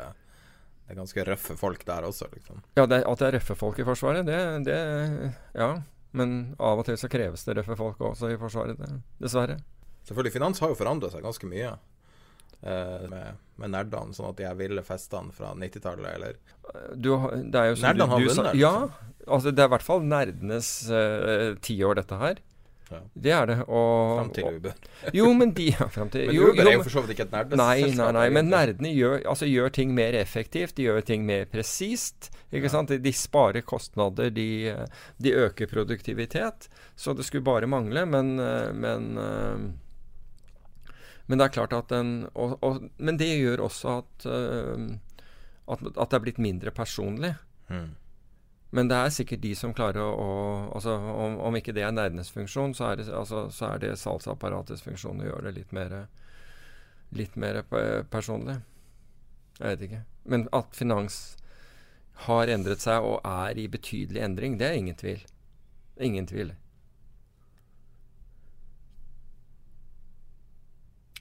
[0.87, 2.61] det er ganske røffe folk der også, liksom.
[2.79, 4.77] Ja, det, at det er røffe folk i Forsvaret, det, det
[5.53, 5.73] Ja.
[6.15, 8.79] Men av og til så kreves det røffe folk også i Forsvaret,
[9.21, 9.59] dessverre.
[10.07, 10.33] Selvfølgelig.
[10.37, 11.73] Finans har jo forandra seg ganske mye.
[12.61, 16.39] Eh, med, med nerdene, sånn at de her ville festene fra 90-tallet, eller
[16.97, 17.11] du,
[17.51, 18.57] det er jo Nerdene har vunnet?
[18.57, 18.71] Ja.
[18.87, 19.13] Liksom.
[19.27, 22.41] Altså, det er i hvert fall nerdenes uh, tiår, dette her.
[22.91, 22.99] Ja.
[23.13, 23.57] Det er det.
[23.67, 24.75] Og, fram til Uber.
[25.13, 27.25] jo, men de ja, fram til, Men jo, Uber er jo for så vidt ikke
[27.27, 27.63] et nerdeselskap.
[27.65, 30.77] Nei, nei, nei, men nerdene gjør, altså, gjør, ting mer effektivt.
[30.77, 32.29] De gjør ting mer presist.
[32.47, 32.73] Ikke ja.
[32.77, 32.93] sant?
[32.93, 34.47] De, de, sparer kostnader, de,
[35.19, 36.69] de, øker produktivitet.
[36.95, 38.35] Så det skulle bare mangle, men,
[38.79, 39.11] men
[41.27, 46.13] men det er klart at den og, og, Men det gjør også at, at, at
[46.13, 47.33] det er blitt mindre personlig.
[47.67, 47.89] Mm.
[48.75, 50.31] Men det er sikkert de som klarer å, å
[50.75, 53.93] altså, om, om, ikke det er nerdenes funksjon, så er det, altså, så er det
[54.01, 55.95] salgsapparatets funksjon å gjøre det litt mer,
[57.15, 57.61] litt mer
[58.11, 58.59] personlig.
[59.57, 60.01] Jeg vet ikke.
[60.27, 61.21] Men at finans
[62.27, 65.23] har endret seg og er i betydelig endring, det er ingen tvil.
[66.03, 66.51] Ingen tvil.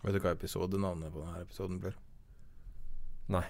[0.02, 1.94] Vet du hva episodenavnet på denne episoden blir?
[3.32, 3.46] Nei.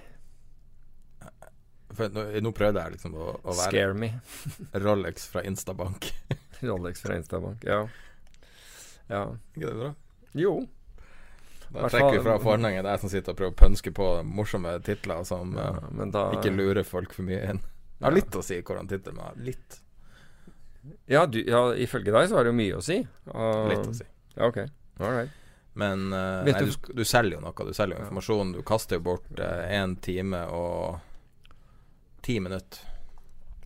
[1.97, 4.11] For nå, nå prøvde jeg liksom å, å være Scare me.
[4.87, 6.11] Rolex fra Instabank.
[6.69, 7.85] Rolex fra Instabank, ja.
[9.07, 9.23] Ja.
[9.55, 9.93] Ikke det bra?
[10.37, 10.57] Jo.
[11.69, 12.85] Da trekker vi fra forhenget.
[12.85, 16.05] Det er jeg som sitter og prøver å pønske på morsomme titler som ja, uh,
[16.13, 17.63] da, ikke lurer folk for mye inn.
[17.97, 19.81] Jeg har litt å si hvordan tittelen litt.
[21.11, 23.01] Ja, du, ja, ifølge deg så har det jo mye å si.
[23.33, 24.07] Uh, litt å si.
[24.37, 24.63] Ja, ok.
[25.01, 25.43] All right.
[25.77, 27.67] Men uh, nei, du, du, selger jo noe.
[27.67, 28.55] Du selger jo informasjon.
[28.57, 31.03] Du kaster jo bort én time og
[32.27, 32.83] ti minutter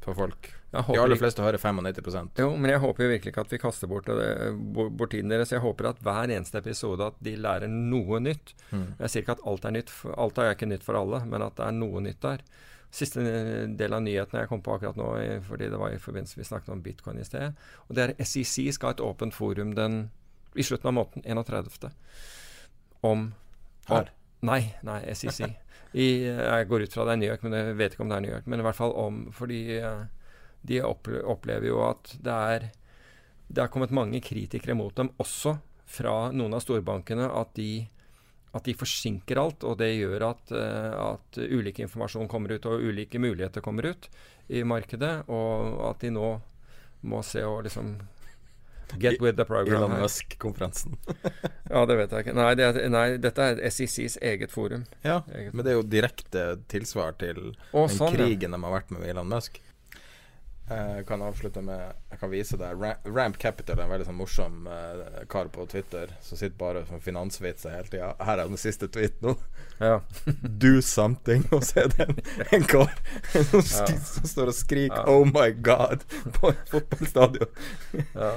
[0.05, 0.53] for folk.
[0.71, 3.89] De aller fleste hører 95% Jo, men jeg håper jo virkelig ikke at vi kaster
[3.91, 5.51] bort, det, bort tiden deres.
[5.51, 8.53] Jeg håper at hver eneste episode at de lærer noe nytt.
[8.71, 8.85] Mm.
[9.01, 11.57] Jeg sier ikke at alt er nytt, alt er ikke nytt for alle, men at
[11.59, 12.45] det er noe nytt der.
[12.95, 15.09] Siste eh, del av nyhetene jeg kom på akkurat nå,
[15.49, 17.59] fordi det var i forbindelse vi snakket om bitcoin i sted,
[17.89, 20.05] og det er SEC skal ha et åpent forum den,
[20.59, 21.91] i slutten av måneden, 31.
[23.11, 23.29] Om
[23.91, 24.07] Her?
[24.07, 25.43] om- Nei, nei, SEC.
[25.93, 28.19] I, jeg går ut fra det er New York, men jeg vet ikke om det
[28.19, 28.51] er New York.
[28.51, 30.03] Men i hvert fall om Fordi eh,
[30.63, 32.69] de opplever jo at det er
[33.51, 35.57] Det er kommet mange kritikere mot dem, også
[35.91, 37.83] fra noen av storbankene, at de,
[38.55, 39.65] at de forsinker alt.
[39.67, 44.07] Og det gjør at, eh, at ulik informasjon kommer ut, og ulike muligheter kommer ut
[44.47, 45.25] i markedet.
[45.27, 46.31] Og at de nå
[47.11, 47.97] må se å liksom
[48.99, 49.83] Get with the program.
[49.93, 50.01] Elon.
[50.01, 50.97] Musk-konferansen.
[51.71, 52.33] Ja, det vet jeg ikke.
[52.35, 54.85] Nei, det nei dette er SECs eget forum.
[55.07, 55.53] ja, Eget.
[55.55, 58.17] men det er jo direkte tilsvar til Å, den sånn, ja.
[58.19, 59.61] krigen de har vært med Elon Musk.
[60.71, 61.81] Jeg kan avslutte med
[62.13, 66.13] Jeg kan vise deg Ramp Capital er en veldig sånn morsom uh, kar på Twitter
[66.23, 68.13] som sitter bare som finansvitser hele tida.
[68.23, 69.35] Her er den siste tweet nå.
[69.81, 69.97] Ja.
[70.63, 71.43] Do something.
[71.51, 72.21] Og så er det en,
[72.59, 72.95] en kar
[73.35, 73.87] som, Ja.
[74.13, 75.07] som står og skriker Ja.
[75.11, 76.07] 'Oh my God'
[76.39, 77.51] på et fotballstadion.
[78.15, 78.33] Ja.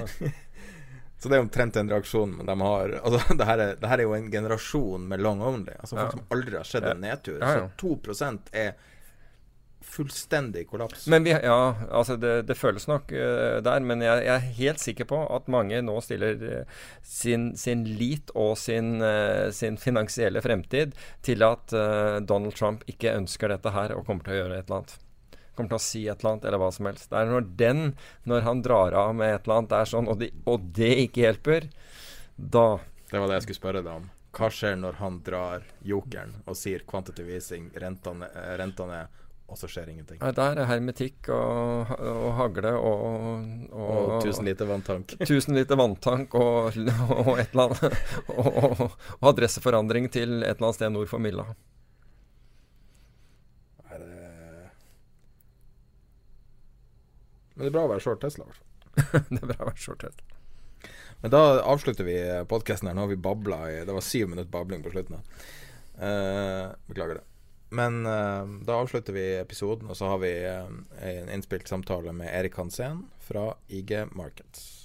[1.24, 4.10] Så det er omtrent en reaksjonen de har Altså, det her er, det her er
[4.10, 5.72] jo en generasjon med long only.
[5.80, 6.18] Altså folk Ja.
[6.18, 7.38] som aldri har sett en nedtur.
[7.40, 7.70] Ja, ja.
[7.78, 8.74] Så 2% er
[9.84, 11.08] fullstendig kollaps.
[11.12, 14.84] Men vi, ja, altså det, det føles nok uh, der, men jeg, jeg er helt
[14.84, 20.42] sikker på at mange nå stiller eh, sin, sin lit og sin, uh, sin finansielle
[20.42, 21.76] fremtid til at
[22.28, 24.96] Donald Trump ikke ønsker dette her og kommer til å gjøre et eller annet.
[25.56, 27.10] Kommer til å si et eller annet, eller hva som helst.
[27.12, 27.82] Det er når den,
[28.30, 30.92] når han drar av med et eller annet, det er sånn, og, de, og det
[31.06, 31.68] ikke hjelper,
[32.38, 32.68] da
[33.12, 34.08] Det var det jeg skulle spørre deg om.
[34.34, 39.20] Hva skjer når han drar jokeren og sier quantitative easing, renta ned, eh, renta ned,
[39.46, 40.18] og så skjer ingenting?
[40.24, 42.98] Nei, Der er hermetikk og, og hagle og,
[43.78, 45.14] Og 1000 liter vanntank.
[45.22, 48.02] 1000 liter vanntank og, og et eller annet
[48.34, 51.46] og, og, og adresseforandring til et eller annet sted nord for Milla.
[53.84, 54.72] Nei, det-
[57.54, 58.46] Men det er bra å være short Tesla.
[58.46, 59.28] i hvert fall.
[59.34, 60.40] det er bra å være short Tesla.
[61.24, 62.18] Men da avslutter vi
[62.52, 62.98] podkasten her.
[62.98, 65.22] Nå har vi babla i Det var syv minutter babling på slutten.
[65.96, 67.28] Eh, beklager det.
[67.74, 70.68] Men uh, da avslutter vi episoden, og så har vi uh,
[71.10, 74.83] en innspilt samtale med Erik Hansen fra IG Markets.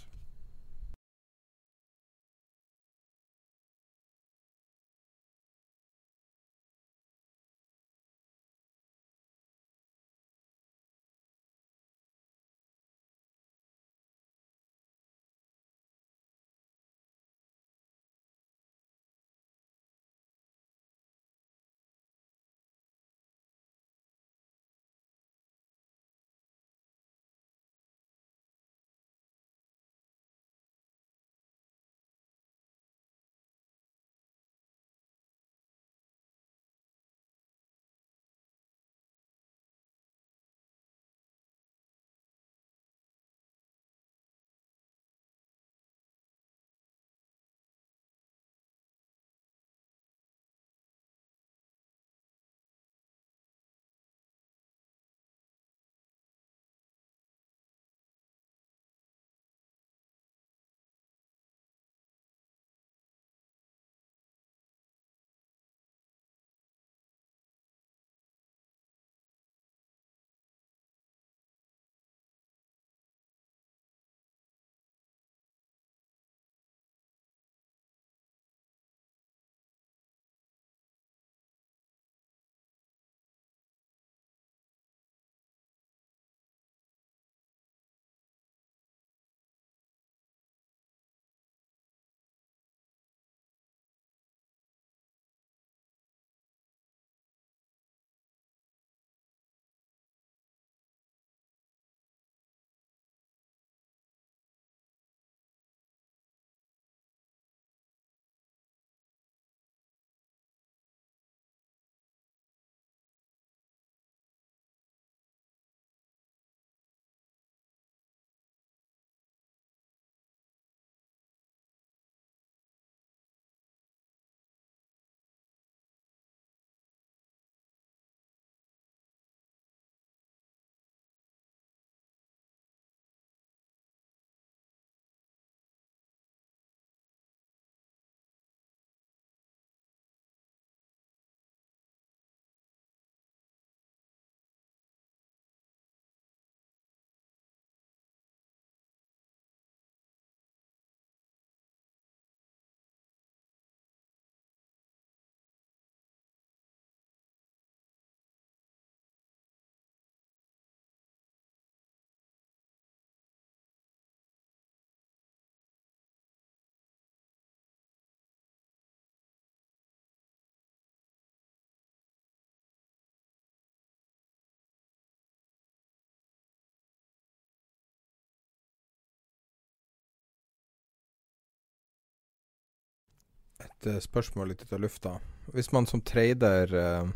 [183.65, 185.17] Et uh, spørsmål litt ut av lufta.
[185.55, 187.11] Hvis man som trader uh,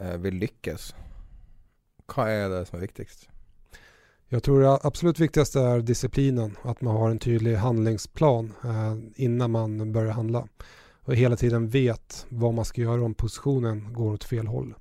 [0.00, 0.90] uh, vil lykkes,
[2.12, 3.28] hva er det som er viktigst?
[4.28, 6.56] Jeg tror det absolut viktigste er disciplinen.
[6.66, 10.42] At man har en tydelig handlingsplan eh, innan man å handla.
[11.06, 14.72] Og hele tiden vet hva man skal gjøre om positionen går åt fel håll.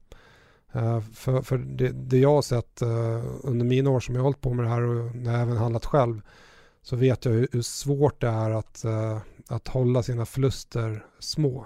[0.74, 4.32] Eh, for, for det, det, jeg har sett eh, under mine år som jeg har
[4.32, 6.42] holdt på med det her, og når jeg har handlet selv,
[6.86, 11.66] så vet jeg hvor vanskelig det er at eh, att hålla sina förluster små.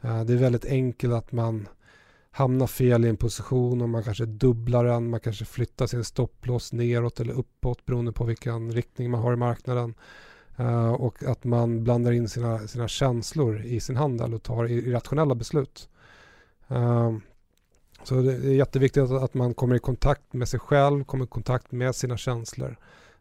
[0.00, 1.68] Eh, det är väldigt enkelt att man
[2.30, 6.72] hamnar fel i en position och man kanske dubblar den, man kanske flyttar sin stopploss
[6.72, 9.94] neråt eller uppåt beroende på vilken riktning man har i marknaden.
[10.60, 15.34] Uh, och att man blandar in sina, sina känslor i sin handel och tar irrationella
[15.34, 15.88] beslut.
[16.70, 17.16] Uh,
[18.02, 21.72] så det är jätteviktigt att, man kommer i kontakt med sig själv, kommer i kontakt
[21.72, 22.76] med sina känslor.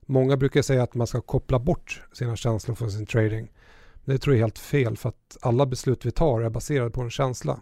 [0.06, 3.52] Många brukar säga att man ska koppla bort sina känslor från sin trading.
[4.06, 7.02] Det tror jag är helt fel för att alla beslut vi tar är baserade på
[7.02, 7.62] en känsla.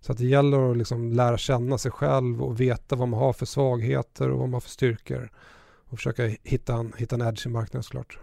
[0.00, 3.46] Så det gäller att liksom lära känna sig själv och veta vad man har för
[3.46, 5.30] svagheter och vad man har för styrkor.
[5.88, 8.18] Och försöka hitta en, en edge i marknaden såklart.